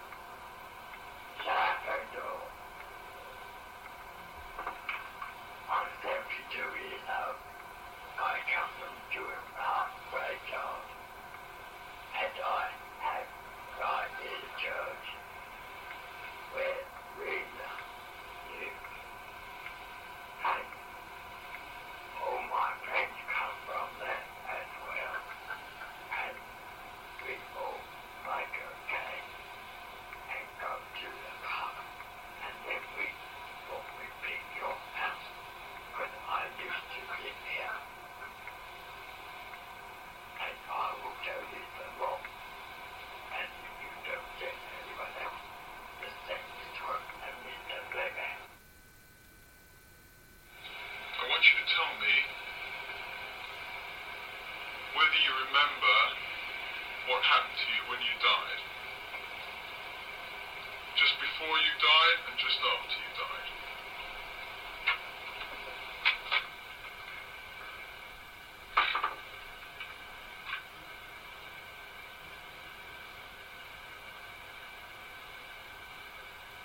I'm 5.69 5.89
tempted 6.01 6.45
to, 6.53 6.63
you 6.73 6.97
know. 7.05 7.29
I 8.17 8.37
come 8.49 8.71
from 8.81 8.95
doing 9.13 9.45
halfway 9.57 10.33
job. 10.49 10.81
And 12.13 12.33
I 12.33 12.65
have 13.03 13.29
right 13.81 14.13
in 14.21 14.37
the 14.37 14.51
church 14.61 15.07
where 16.53 16.81
Rita 17.19 17.69
lives. 18.53 18.85
And 20.45 20.67
all 22.21 22.41
my 22.53 22.69
friends 22.85 23.17
come 23.33 23.55
from 23.65 23.89
there 23.99 24.23
as 24.53 24.69
well. 24.87 25.17
And 26.21 26.37
we 27.25 27.33
all 27.57 27.81
like 28.29 28.55
a 28.55 28.69
gang 28.87 29.25
and 30.31 30.47
go 30.61 30.71
to 30.77 31.07
the 31.09 31.33
pub. 31.43 31.75
And 32.45 32.55
then 32.67 32.83
we 32.93 33.07
walk 33.73 33.87
we 33.97 34.05
pick 34.21 34.43
your 34.61 34.75
house 35.01 35.27
when 35.97 36.11
I 36.29 36.41
used 36.61 36.87
to 36.93 37.01
live 37.09 37.41
here. 37.49 37.77
And 40.43 40.57
I 40.69 40.85
will 41.01 41.17
tell 41.23 41.43
you 41.51 41.63
the 41.63 41.87
law. 42.03 42.19
And 42.19 43.47
if 43.47 43.73
you 43.79 43.91
don't 44.03 44.31
get 44.43 44.53
anyone 44.53 45.13
else, 45.23 45.43
the 46.03 46.09
sex 46.27 46.41
is 46.43 46.75
work 46.83 47.05
and 47.23 47.35
Mr. 47.47 47.77
Blackman. 47.95 48.39
I 51.13 51.23
want 51.31 51.43
you 51.47 51.55
to 51.63 51.65
tell 51.71 51.91
me 52.03 52.13
whether 54.97 55.19
you 55.23 55.31
remember 55.53 55.97
what 57.05 57.21
happened 57.21 57.53
to 57.53 57.67
you 57.69 57.81
when 57.85 58.01
you 58.01 58.09
died. 58.17 58.61
Just 60.97 61.13
before 61.21 61.57
you 61.61 61.73
died 61.77 62.17
and 62.25 62.35
just 62.41 62.57
after 62.57 62.97
you 62.97 63.11
died. 63.13 63.49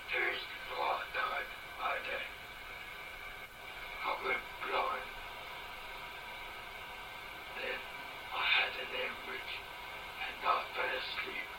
Days 0.09 0.41
before 0.49 0.97
I 0.97 1.05
died, 1.13 1.49
I 1.77 1.93
did. 2.09 2.25
I 4.01 4.11
went 4.25 4.45
blind. 4.65 5.09
Then 7.53 7.79
I 8.29 8.45
had 8.45 8.71
an 8.77 8.93
hemorrhage, 8.93 9.55
and 10.21 10.37
I 10.45 10.57
fell 10.77 10.85
asleep, 10.85 11.49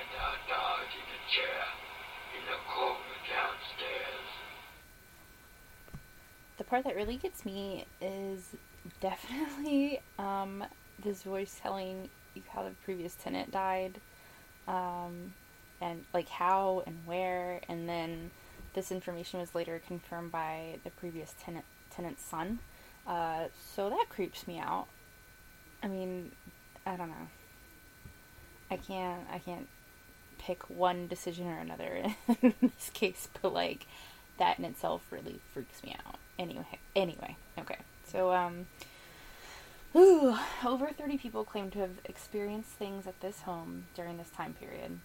and 0.00 0.10
I 0.16 0.32
died 0.48 0.92
in 0.96 1.04
a 1.04 1.20
chair 1.34 1.64
in 2.38 2.44
the 2.46 2.58
corner 2.72 2.98
downstairs. 3.28 4.30
The 6.58 6.64
part 6.64 6.84
that 6.84 6.94
really 6.94 7.16
gets 7.16 7.44
me 7.44 7.86
is 8.00 8.54
definitely 9.00 10.00
um, 10.18 10.64
this 11.02 11.22
voice 11.22 11.58
telling 11.60 12.08
you 12.34 12.42
how 12.50 12.62
the 12.62 12.70
previous 12.84 13.14
tenant 13.14 13.50
died, 13.50 14.00
um, 14.68 15.34
and 15.80 16.04
like 16.14 16.28
how 16.28 16.84
and 16.86 16.98
where, 17.04 17.60
and 17.68 17.88
then 17.88 18.30
this 18.74 18.92
information 18.92 19.40
was 19.40 19.54
later 19.54 19.80
confirmed 19.86 20.30
by 20.30 20.76
the 20.84 20.90
previous 20.90 21.34
tenant 21.42 21.64
tenant's 21.90 22.24
son. 22.24 22.60
Uh, 23.06 23.44
so 23.74 23.90
that 23.90 24.06
creeps 24.08 24.46
me 24.46 24.58
out. 24.58 24.86
I 25.82 25.88
mean, 25.88 26.30
I 26.86 26.96
don't 26.96 27.08
know. 27.08 27.28
I 28.70 28.76
can't. 28.76 29.26
I 29.30 29.38
can't 29.38 29.68
pick 30.44 30.68
one 30.68 31.06
decision 31.06 31.48
or 31.48 31.58
another 31.58 32.14
in 32.42 32.54
this 32.60 32.90
case, 32.92 33.28
but 33.40 33.52
like 33.52 33.86
that 34.38 34.58
in 34.58 34.64
itself 34.64 35.02
really 35.10 35.40
freaks 35.52 35.82
me 35.82 35.96
out. 36.06 36.16
Anyway, 36.38 36.78
anyway, 36.94 37.36
okay. 37.58 37.78
So 38.04 38.32
um 38.32 38.66
ooh, 39.96 40.36
over 40.64 40.88
30 40.88 41.18
people 41.18 41.44
claim 41.44 41.70
to 41.70 41.78
have 41.80 41.98
experienced 42.04 42.70
things 42.70 43.06
at 43.06 43.20
this 43.20 43.42
home 43.42 43.86
during 43.94 44.18
this 44.18 44.30
time 44.30 44.54
period. 44.54 44.98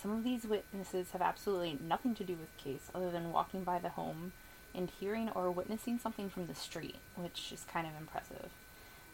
Some 0.00 0.12
of 0.12 0.24
these 0.24 0.44
witnesses 0.44 1.10
have 1.12 1.22
absolutely 1.22 1.78
nothing 1.82 2.14
to 2.14 2.24
do 2.24 2.34
with 2.34 2.54
the 2.56 2.62
case 2.62 2.90
other 2.94 3.10
than 3.10 3.32
walking 3.32 3.64
by 3.64 3.78
the 3.78 3.88
home 3.88 4.32
and 4.74 4.90
hearing 5.00 5.30
or 5.30 5.50
witnessing 5.50 5.98
something 5.98 6.28
from 6.28 6.46
the 6.46 6.54
street, 6.54 6.96
which 7.16 7.50
is 7.52 7.64
kind 7.72 7.86
of 7.86 7.94
impressive. 7.98 8.50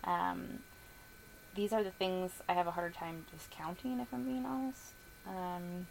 Um, 0.02 0.58
these 1.54 1.72
are 1.72 1.84
the 1.84 1.92
things 1.92 2.32
I 2.48 2.54
have 2.54 2.66
a 2.66 2.72
harder 2.72 2.92
time 2.92 3.26
discounting, 3.32 4.00
if 4.00 4.12
I'm 4.12 4.24
being 4.24 4.44
honest. 4.44 4.92
Um, 5.26 5.86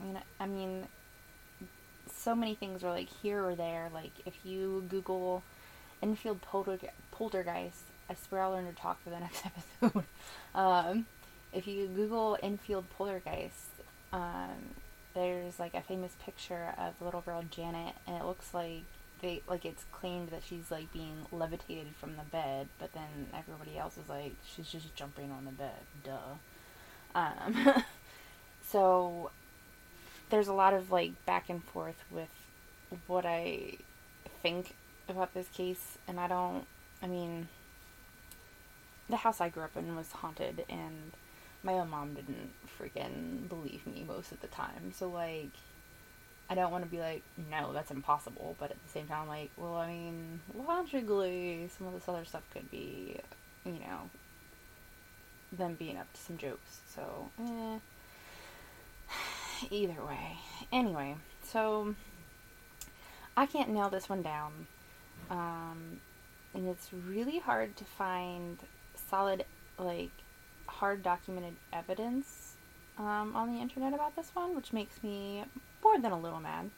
I 0.00 0.04
mean, 0.04 0.18
I 0.40 0.46
mean, 0.46 0.86
so 2.12 2.34
many 2.34 2.54
things 2.54 2.82
are 2.84 2.90
like 2.90 3.08
here 3.22 3.44
or 3.44 3.54
there. 3.54 3.90
Like 3.92 4.12
if 4.26 4.34
you 4.44 4.84
Google 4.88 5.42
Enfield 6.02 6.40
polterge- 6.42 6.90
poltergeist, 7.10 7.84
I 8.10 8.14
swear 8.14 8.42
I'll 8.42 8.52
learn 8.52 8.66
to 8.66 8.72
talk 8.72 9.02
for 9.02 9.10
the 9.10 9.20
next 9.20 9.44
episode. 9.46 10.04
um, 10.54 11.06
if 11.52 11.66
you 11.66 11.86
Google 11.88 12.38
Enfield 12.42 12.84
poltergeist, 12.96 13.70
um, 14.12 14.74
there's 15.14 15.58
like 15.58 15.74
a 15.74 15.82
famous 15.82 16.12
picture 16.24 16.74
of 16.78 16.94
little 17.00 17.20
girl 17.20 17.44
Janet, 17.50 17.94
and 18.06 18.16
it 18.16 18.24
looks 18.24 18.52
like 18.54 18.82
they 19.20 19.40
like 19.48 19.64
it's 19.64 19.84
claimed 19.92 20.30
that 20.30 20.42
she's 20.46 20.70
like 20.70 20.92
being 20.92 21.26
levitated 21.30 21.94
from 22.00 22.16
the 22.16 22.24
bed, 22.30 22.68
but 22.78 22.92
then 22.92 23.28
everybody 23.36 23.78
else 23.78 23.96
is 23.96 24.08
like 24.08 24.34
she's 24.44 24.68
just 24.68 24.94
jumping 24.94 25.30
on 25.30 25.44
the 25.44 25.52
bed. 25.52 25.80
Duh. 26.04 26.18
Um, 27.14 27.54
so 28.72 29.30
there's 30.30 30.48
a 30.48 30.52
lot 30.52 30.72
of 30.72 30.90
like 30.90 31.12
back 31.26 31.50
and 31.50 31.62
forth 31.62 32.02
with 32.10 32.30
what 33.06 33.26
I 33.26 33.74
think 34.42 34.74
about 35.08 35.34
this 35.34 35.48
case, 35.48 35.98
and 36.08 36.18
I 36.18 36.26
don't. 36.26 36.66
I 37.02 37.06
mean, 37.06 37.48
the 39.08 39.16
house 39.16 39.40
I 39.40 39.50
grew 39.50 39.64
up 39.64 39.76
in 39.76 39.94
was 39.94 40.10
haunted, 40.12 40.64
and 40.68 41.12
my 41.62 41.74
own 41.74 41.90
mom 41.90 42.14
didn't 42.14 42.50
freaking 42.78 43.48
believe 43.48 43.86
me 43.86 44.04
most 44.06 44.32
of 44.32 44.40
the 44.40 44.46
time. 44.46 44.92
So 44.94 45.08
like, 45.08 45.50
I 46.48 46.54
don't 46.54 46.72
want 46.72 46.84
to 46.84 46.90
be 46.90 46.98
like, 46.98 47.22
no, 47.50 47.72
that's 47.72 47.90
impossible. 47.90 48.56
But 48.58 48.70
at 48.70 48.82
the 48.84 48.90
same 48.90 49.06
time, 49.06 49.28
like, 49.28 49.50
well, 49.56 49.76
I 49.76 49.88
mean, 49.88 50.40
logically, 50.54 51.68
some 51.76 51.86
of 51.88 51.92
this 51.92 52.08
other 52.08 52.24
stuff 52.24 52.42
could 52.52 52.70
be, 52.70 53.18
you 53.64 53.72
know, 53.72 54.10
them 55.52 55.74
being 55.78 55.98
up 55.98 56.12
to 56.14 56.20
some 56.20 56.38
jokes. 56.38 56.80
So, 56.94 57.28
eh. 57.38 57.78
Either 59.70 60.04
way. 60.04 60.38
Anyway, 60.70 61.16
so 61.42 61.94
I 63.36 63.46
can't 63.46 63.70
nail 63.70 63.88
this 63.88 64.08
one 64.08 64.22
down. 64.22 64.52
Um, 65.30 66.00
and 66.54 66.68
it's 66.68 66.90
really 66.92 67.38
hard 67.38 67.76
to 67.76 67.84
find 67.84 68.58
solid, 69.10 69.44
like, 69.78 70.10
hard 70.66 71.02
documented 71.02 71.54
evidence 71.72 72.54
um, 72.98 73.34
on 73.34 73.54
the 73.54 73.60
internet 73.60 73.94
about 73.94 74.16
this 74.16 74.30
one, 74.34 74.54
which 74.54 74.72
makes 74.72 75.02
me 75.02 75.44
more 75.82 75.98
than 75.98 76.12
a 76.12 76.18
little 76.18 76.40
mad. 76.40 76.70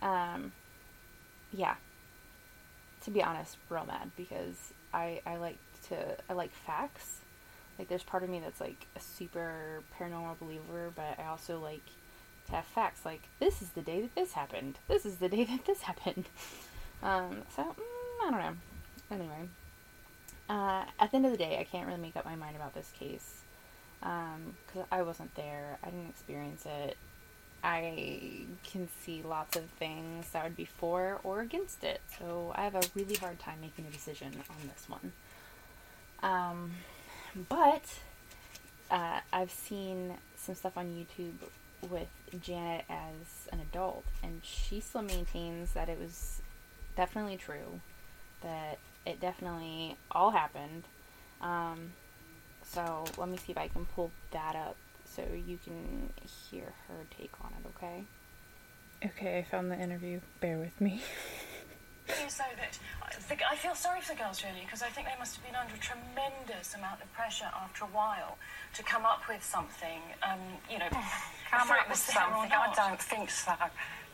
Um, 0.00 0.52
yeah. 1.52 1.74
To 3.04 3.10
be 3.10 3.22
honest, 3.22 3.56
real 3.68 3.84
mad 3.84 4.10
because 4.16 4.72
I 4.94 5.20
I 5.26 5.36
like 5.36 5.58
to 5.88 6.16
I 6.30 6.34
like 6.34 6.52
facts. 6.52 7.21
Like 7.82 7.88
there's 7.88 8.04
part 8.04 8.22
of 8.22 8.28
me 8.28 8.38
that's 8.38 8.60
like 8.60 8.86
a 8.94 9.00
super 9.00 9.82
paranormal 9.98 10.38
believer, 10.38 10.92
but 10.94 11.18
I 11.18 11.28
also 11.28 11.58
like 11.58 11.84
to 12.46 12.52
have 12.52 12.64
facts. 12.64 13.04
Like 13.04 13.22
this 13.40 13.60
is 13.60 13.70
the 13.70 13.80
day 13.80 14.02
that 14.02 14.14
this 14.14 14.34
happened. 14.34 14.78
This 14.86 15.04
is 15.04 15.16
the 15.16 15.28
day 15.28 15.42
that 15.50 15.64
this 15.64 15.82
happened. 15.82 16.26
Um, 17.02 17.38
so 17.56 17.64
mm, 17.64 18.24
I 18.24 18.30
don't 18.30 18.38
know. 18.38 18.54
Anyway, 19.10 19.48
uh, 20.48 20.84
at 21.00 21.10
the 21.10 21.16
end 21.16 21.26
of 21.26 21.32
the 21.32 21.38
day, 21.38 21.58
I 21.58 21.64
can't 21.64 21.88
really 21.88 21.98
make 21.98 22.14
up 22.14 22.24
my 22.24 22.36
mind 22.36 22.54
about 22.54 22.72
this 22.72 22.92
case 22.96 23.40
because 23.98 24.76
um, 24.76 24.86
I 24.92 25.02
wasn't 25.02 25.34
there. 25.34 25.76
I 25.82 25.86
didn't 25.86 26.10
experience 26.10 26.64
it. 26.64 26.96
I 27.64 28.44
can 28.62 28.88
see 29.04 29.24
lots 29.24 29.56
of 29.56 29.64
things 29.80 30.30
that 30.30 30.44
would 30.44 30.56
be 30.56 30.66
for 30.66 31.18
or 31.24 31.40
against 31.40 31.82
it. 31.82 32.00
So 32.16 32.52
I 32.54 32.62
have 32.62 32.76
a 32.76 32.82
really 32.94 33.16
hard 33.16 33.40
time 33.40 33.60
making 33.60 33.86
a 33.86 33.90
decision 33.90 34.28
on 34.28 34.68
this 34.68 34.88
one. 34.88 35.12
Um, 36.22 36.70
but 37.48 37.84
uh, 38.90 39.20
I've 39.32 39.50
seen 39.50 40.14
some 40.36 40.54
stuff 40.54 40.76
on 40.76 40.86
YouTube 40.86 41.32
with 41.90 42.08
Janet 42.40 42.84
as 42.88 43.48
an 43.52 43.60
adult, 43.60 44.04
and 44.22 44.40
she 44.42 44.80
still 44.80 45.02
maintains 45.02 45.72
that 45.72 45.88
it 45.88 45.98
was 45.98 46.40
definitely 46.96 47.36
true, 47.36 47.80
that 48.42 48.78
it 49.06 49.20
definitely 49.20 49.96
all 50.10 50.30
happened. 50.30 50.84
Um, 51.40 51.92
so 52.64 53.04
let 53.16 53.28
me 53.28 53.36
see 53.36 53.52
if 53.52 53.58
I 53.58 53.68
can 53.68 53.86
pull 53.86 54.10
that 54.30 54.54
up 54.54 54.76
so 55.04 55.22
you 55.22 55.58
can 55.64 56.10
hear 56.50 56.72
her 56.88 56.94
take 57.18 57.32
on 57.42 57.50
it, 57.58 57.68
okay? 57.76 58.04
Okay, 59.04 59.38
I 59.38 59.42
found 59.42 59.70
the 59.70 59.78
interview. 59.78 60.20
Bear 60.40 60.58
with 60.58 60.80
me. 60.80 61.02
so 62.08 62.44
that 62.56 62.78
I, 63.50 63.56
feel 63.56 63.74
sorry 63.74 64.00
for 64.00 64.14
the 64.14 64.18
girls 64.18 64.42
really 64.42 64.64
because 64.64 64.82
I 64.82 64.88
think 64.88 65.06
they 65.06 65.18
must 65.18 65.36
have 65.36 65.44
been 65.44 65.54
under 65.54 65.74
a 65.74 65.78
tremendous 65.78 66.74
amount 66.74 67.02
of 67.02 67.12
pressure 67.12 67.48
after 67.54 67.84
a 67.84 67.88
while 67.88 68.38
to 68.74 68.82
come 68.82 69.04
up 69.04 69.22
with 69.28 69.42
something. 69.44 70.00
Um, 70.22 70.40
you 70.70 70.78
know, 70.78 70.88
come 71.50 71.70
up 71.70 71.86
it 71.86 71.88
with 71.88 72.00
was 72.00 72.06
there 72.06 72.24
or 72.26 72.48
something. 72.48 72.52
I 72.52 72.72
don't 72.74 73.00
think 73.00 73.30
so. 73.30 73.52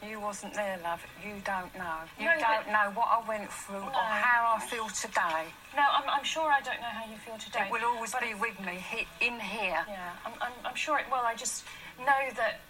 You 0.07 0.21
wasn't 0.21 0.55
there, 0.55 0.79
love. 0.85 1.03
You 1.25 1.43
don't 1.45 1.75
know. 1.75 2.07
You 2.21 2.27
No, 2.27 2.39
don't 2.39 2.69
know 2.69 2.93
what 2.95 3.09
I 3.11 3.29
went 3.29 3.51
through 3.51 3.81
No. 3.83 3.87
or 3.89 4.07
how 4.07 4.55
I 4.57 4.61
feel 4.61 4.87
today. 4.89 5.51
No, 5.75 5.83
I'm, 5.83 6.09
I'm 6.09 6.25
sure 6.25 6.47
I 6.53 6.61
don't 6.61 6.79
know 6.81 6.95
how 6.95 7.11
you 7.11 7.19
feel 7.19 7.37
today. 7.37 7.67
It 7.67 7.73
will 7.73 7.85
always 7.85 8.15
be 8.15 8.35
with 8.35 8.61
me 8.61 8.79
in 9.21 9.41
here. 9.41 9.83
Yeah, 9.89 10.13
I'm, 10.25 10.33
I'm, 10.41 10.53
I'm 10.65 10.77
sure 10.77 10.99
it 10.99 11.07
will. 11.11 11.25
I 11.27 11.35
just 11.35 11.65
know 11.99 12.31
that 12.37 12.61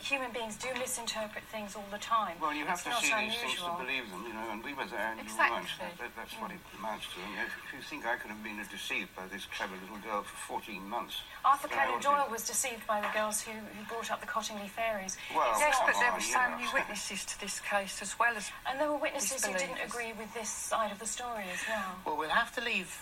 human 0.00 0.30
beings 0.32 0.56
do 0.56 0.68
misinterpret 0.78 1.44
things 1.50 1.74
all 1.74 1.86
the 1.90 1.98
time. 1.98 2.36
Well, 2.40 2.54
you 2.54 2.64
have 2.64 2.78
It's 2.78 2.84
to 2.84 2.90
not 2.90 3.02
see 3.02 3.14
these 3.16 3.36
things 3.36 3.58
to 3.60 3.72
believe 3.80 4.06
them, 4.12 4.22
you 4.28 4.34
know, 4.34 4.46
and 4.52 4.62
we 4.62 4.72
were 4.74 4.86
there 4.86 5.16
and 5.16 5.20
you 5.20 5.26
were 5.26 5.40
right. 5.40 5.62
Exactly. 5.62 5.90
That, 5.98 6.12
that's 6.14 6.34
what 6.38 6.50
mm. 6.52 6.60
it 6.60 6.62
amounts 6.78 7.06
to. 7.14 7.18
And 7.24 7.34
if, 7.42 7.52
if 7.64 7.68
you 7.74 7.82
think 7.82 8.06
I 8.06 8.16
could 8.16 8.30
have 8.30 8.42
been 8.44 8.60
deceived 8.70 9.10
by 9.16 9.26
this 9.32 9.48
clever 9.50 9.74
little 9.80 9.98
girl 10.04 10.22
for 10.22 10.60
14 10.62 10.84
months. 10.86 11.24
Arthur 11.44 11.68
then 11.68 11.78
I 11.78 11.86
Conan 11.86 12.02
Doyle 12.02 12.28
was 12.30 12.46
deceived 12.46 12.86
by 12.86 13.00
the 13.00 13.10
girls 13.16 13.40
who, 13.40 13.52
who 13.52 13.82
brought 13.88 14.10
up 14.12 14.20
the 14.20 14.30
Cottingley 14.30 14.68
fairies. 14.68 15.16
Well, 15.34 15.48
It's 15.52 15.60
Yes, 15.60 15.78
but 15.84 15.96
there 15.98 16.12
were 16.12 16.20
so 16.20 16.42
many 16.50 16.68
witnesses 16.72 17.24
to 17.24 17.34
this 17.40 17.60
case 17.60 18.02
as 18.02 18.18
well 18.18 18.36
as. 18.36 18.50
and 18.68 18.78
there 18.78 18.90
were 18.90 19.00
witnesses 19.00 19.44
who 19.44 19.52
didn't 19.56 19.80
agree 19.82 20.12
with 20.14 20.32
this 20.34 20.50
side 20.50 20.92
of 20.92 20.98
the 20.98 21.06
story 21.08 21.48
as 21.52 21.62
well. 21.66 21.92
Well, 22.04 22.16
we'll 22.16 22.36
have 22.36 22.54
to 22.56 22.62
leave 22.62 22.92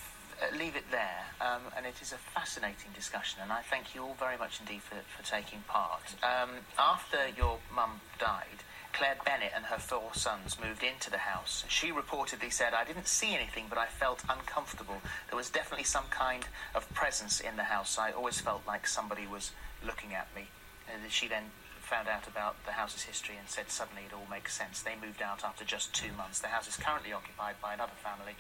leave 0.56 0.76
it 0.76 0.90
there, 0.90 1.24
um, 1.40 1.62
and 1.76 1.86
it 1.86 2.00
is 2.00 2.12
a 2.12 2.16
fascinating 2.16 2.90
discussion, 2.94 3.40
and 3.42 3.52
I 3.52 3.60
thank 3.62 3.94
you 3.94 4.02
all 4.02 4.16
very 4.18 4.36
much 4.36 4.60
indeed 4.60 4.82
for, 4.82 4.96
for 5.16 5.24
taking 5.24 5.60
part. 5.66 6.14
Um, 6.22 6.50
after 6.78 7.18
your 7.36 7.58
mum 7.74 8.00
died, 8.18 8.64
Claire 8.92 9.16
Bennett 9.24 9.52
and 9.54 9.64
her 9.66 9.78
four 9.78 10.14
sons 10.14 10.56
moved 10.60 10.84
into 10.84 11.10
the 11.10 11.18
house. 11.18 11.64
She 11.68 11.90
reportedly 11.90 12.52
said, 12.52 12.74
I 12.74 12.84
didn't 12.84 13.08
see 13.08 13.34
anything, 13.34 13.64
but 13.68 13.76
I 13.76 13.86
felt 13.86 14.22
uncomfortable. 14.28 14.98
There 15.28 15.36
was 15.36 15.50
definitely 15.50 15.84
some 15.84 16.04
kind 16.10 16.46
of 16.76 16.88
presence 16.94 17.40
in 17.40 17.56
the 17.56 17.64
house. 17.64 17.98
I 17.98 18.12
always 18.12 18.40
felt 18.40 18.62
like 18.68 18.86
somebody 18.86 19.26
was 19.26 19.50
looking 19.84 20.14
at 20.14 20.28
me. 20.36 20.46
And 20.92 21.10
she 21.10 21.26
then 21.26 21.50
found 21.84 22.08
out 22.08 22.26
about 22.26 22.56
the 22.64 22.72
house's 22.72 23.02
history 23.02 23.36
and 23.38 23.48
said 23.48 23.70
suddenly 23.70 24.02
it 24.08 24.12
all 24.12 24.26
makes 24.30 24.56
sense. 24.56 24.82
They 24.82 24.96
moved 24.96 25.20
out 25.22 25.44
after 25.44 25.64
just 25.64 25.92
two 25.94 26.12
months. 26.16 26.40
The 26.40 26.48
house 26.48 26.66
is 26.66 26.76
currently 26.76 27.12
occupied 27.12 27.56
by 27.60 27.74
another 27.74 27.96
family 28.02 28.34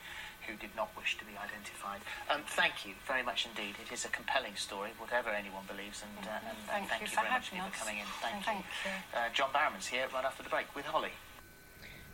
who 0.48 0.56
did 0.56 0.74
not 0.76 0.90
wish 0.96 1.16
to 1.18 1.24
be 1.24 1.32
identified. 1.32 2.00
Um, 2.28 2.42
thank 2.46 2.84
you 2.84 2.94
very 3.06 3.22
much 3.22 3.46
indeed. 3.46 3.76
It 3.80 3.92
is 3.92 4.04
a 4.04 4.08
compelling 4.08 4.56
story, 4.56 4.90
whatever 4.98 5.30
anyone 5.30 5.64
believes, 5.66 6.02
and, 6.02 6.26
uh, 6.26 6.32
and, 6.36 6.48
and 6.48 6.58
Thank 6.68 6.88
thank, 6.88 7.00
you 7.00 7.06
you 7.06 7.10
for 7.12 7.20
very 7.22 7.30
much 7.30 7.48
having 7.48 7.58
indeed 7.60 7.68
us. 7.68 7.78
for 7.78 7.84
coming 7.84 7.98
in. 8.00 8.06
Thank, 8.20 8.44
Thank 8.44 8.64
you. 8.84 8.90
Uh, 9.16 9.28
John 9.32 9.50
Barrowman's 9.52 9.86
here 9.86 10.06
right 10.12 10.24
after 10.24 10.42
the 10.42 10.50
break 10.50 10.68
with 10.74 10.84
Holly. 10.84 11.12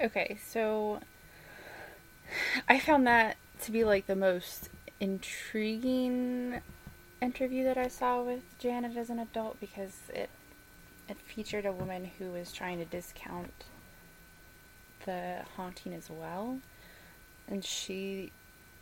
Okay, 0.01 0.39
so 0.47 1.01
I 2.69 2.79
found 2.79 3.07
that 3.07 3.37
to 3.63 3.73
be 3.73 3.85
like 3.85 4.07
the 4.07 4.17
most 4.17 4.71
intriguing 5.01 6.61
interview 7.21 7.65
that 7.65 7.77
I 7.77 7.89
saw 7.89 8.23
with 8.23 8.43
Janet 8.59 8.97
as 8.97 9.11
an 9.11 9.19
adult 9.19 9.61
because 9.61 9.97
it 10.15 10.31
it 11.11 11.19
featured 11.19 11.67
a 11.67 11.73
woman 11.73 12.11
who 12.19 12.31
was 12.31 12.53
trying 12.53 12.79
to 12.79 12.85
discount 12.85 13.65
the 15.05 15.39
haunting 15.57 15.93
as 15.93 16.09
well, 16.09 16.59
and 17.49 17.65
she 17.65 18.31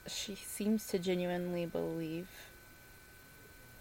she 0.06 0.34
seems 0.34 0.86
to 0.88 0.98
genuinely 0.98 1.66
believe 1.66 2.28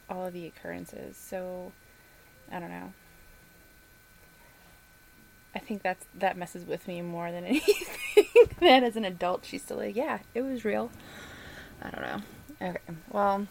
all 0.10 0.26
of 0.26 0.34
the 0.34 0.46
occurrences. 0.46 1.18
So 1.18 1.74
I 2.52 2.60
don't 2.60 2.70
know. 2.70 2.94
I 5.54 5.60
think 5.60 5.82
that's 5.82 6.06
that 6.16 6.38
messes 6.38 6.66
with 6.66 6.88
me 6.88 7.02
more 7.02 7.32
than 7.32 7.44
anything. 7.46 7.76
that 8.62 8.84
as 8.84 8.96
an 8.96 9.04
adult, 9.04 9.46
she's 9.46 9.62
still 9.62 9.78
like, 9.78 9.96
yeah, 9.96 10.20
it 10.34 10.42
was 10.42 10.64
real. 10.64 10.90
I 11.82 11.90
don't 11.90 12.02
know. 12.02 12.22
Okay, 12.70 12.80
well, 13.12 13.48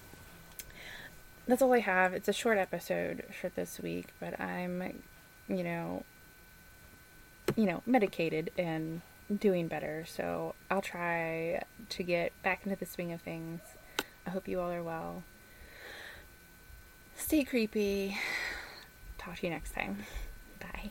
that's 1.46 1.62
all 1.62 1.72
I 1.72 1.80
have. 1.80 2.12
It's 2.12 2.28
a 2.28 2.32
short 2.32 2.59
episode 2.59 3.24
for 3.40 3.48
this 3.48 3.80
week, 3.80 4.09
but 4.20 4.40
I'm, 4.40 5.02
you 5.48 5.62
know, 5.62 6.04
you 7.54 7.66
know, 7.66 7.82
medicated 7.87 8.50
and 8.59 9.00
doing 9.35 9.68
better. 9.68 10.04
So 10.06 10.54
I'll 10.70 10.82
try 10.82 11.62
to 11.88 12.02
get 12.02 12.32
back 12.42 12.62
into 12.64 12.76
the 12.76 12.87
swing 12.87 13.12
of 13.12 13.20
things. 13.20 13.61
I 14.26 14.30
hope 14.30 14.48
you 14.48 14.61
all 14.61 14.70
are 14.70 14.82
well. 14.82 15.22
Stay 17.16 17.44
creepy. 17.44 18.18
Talk 19.18 19.37
to 19.37 19.46
you 19.46 19.50
next 19.50 19.72
time. 19.72 20.04
Bye. 20.61 20.90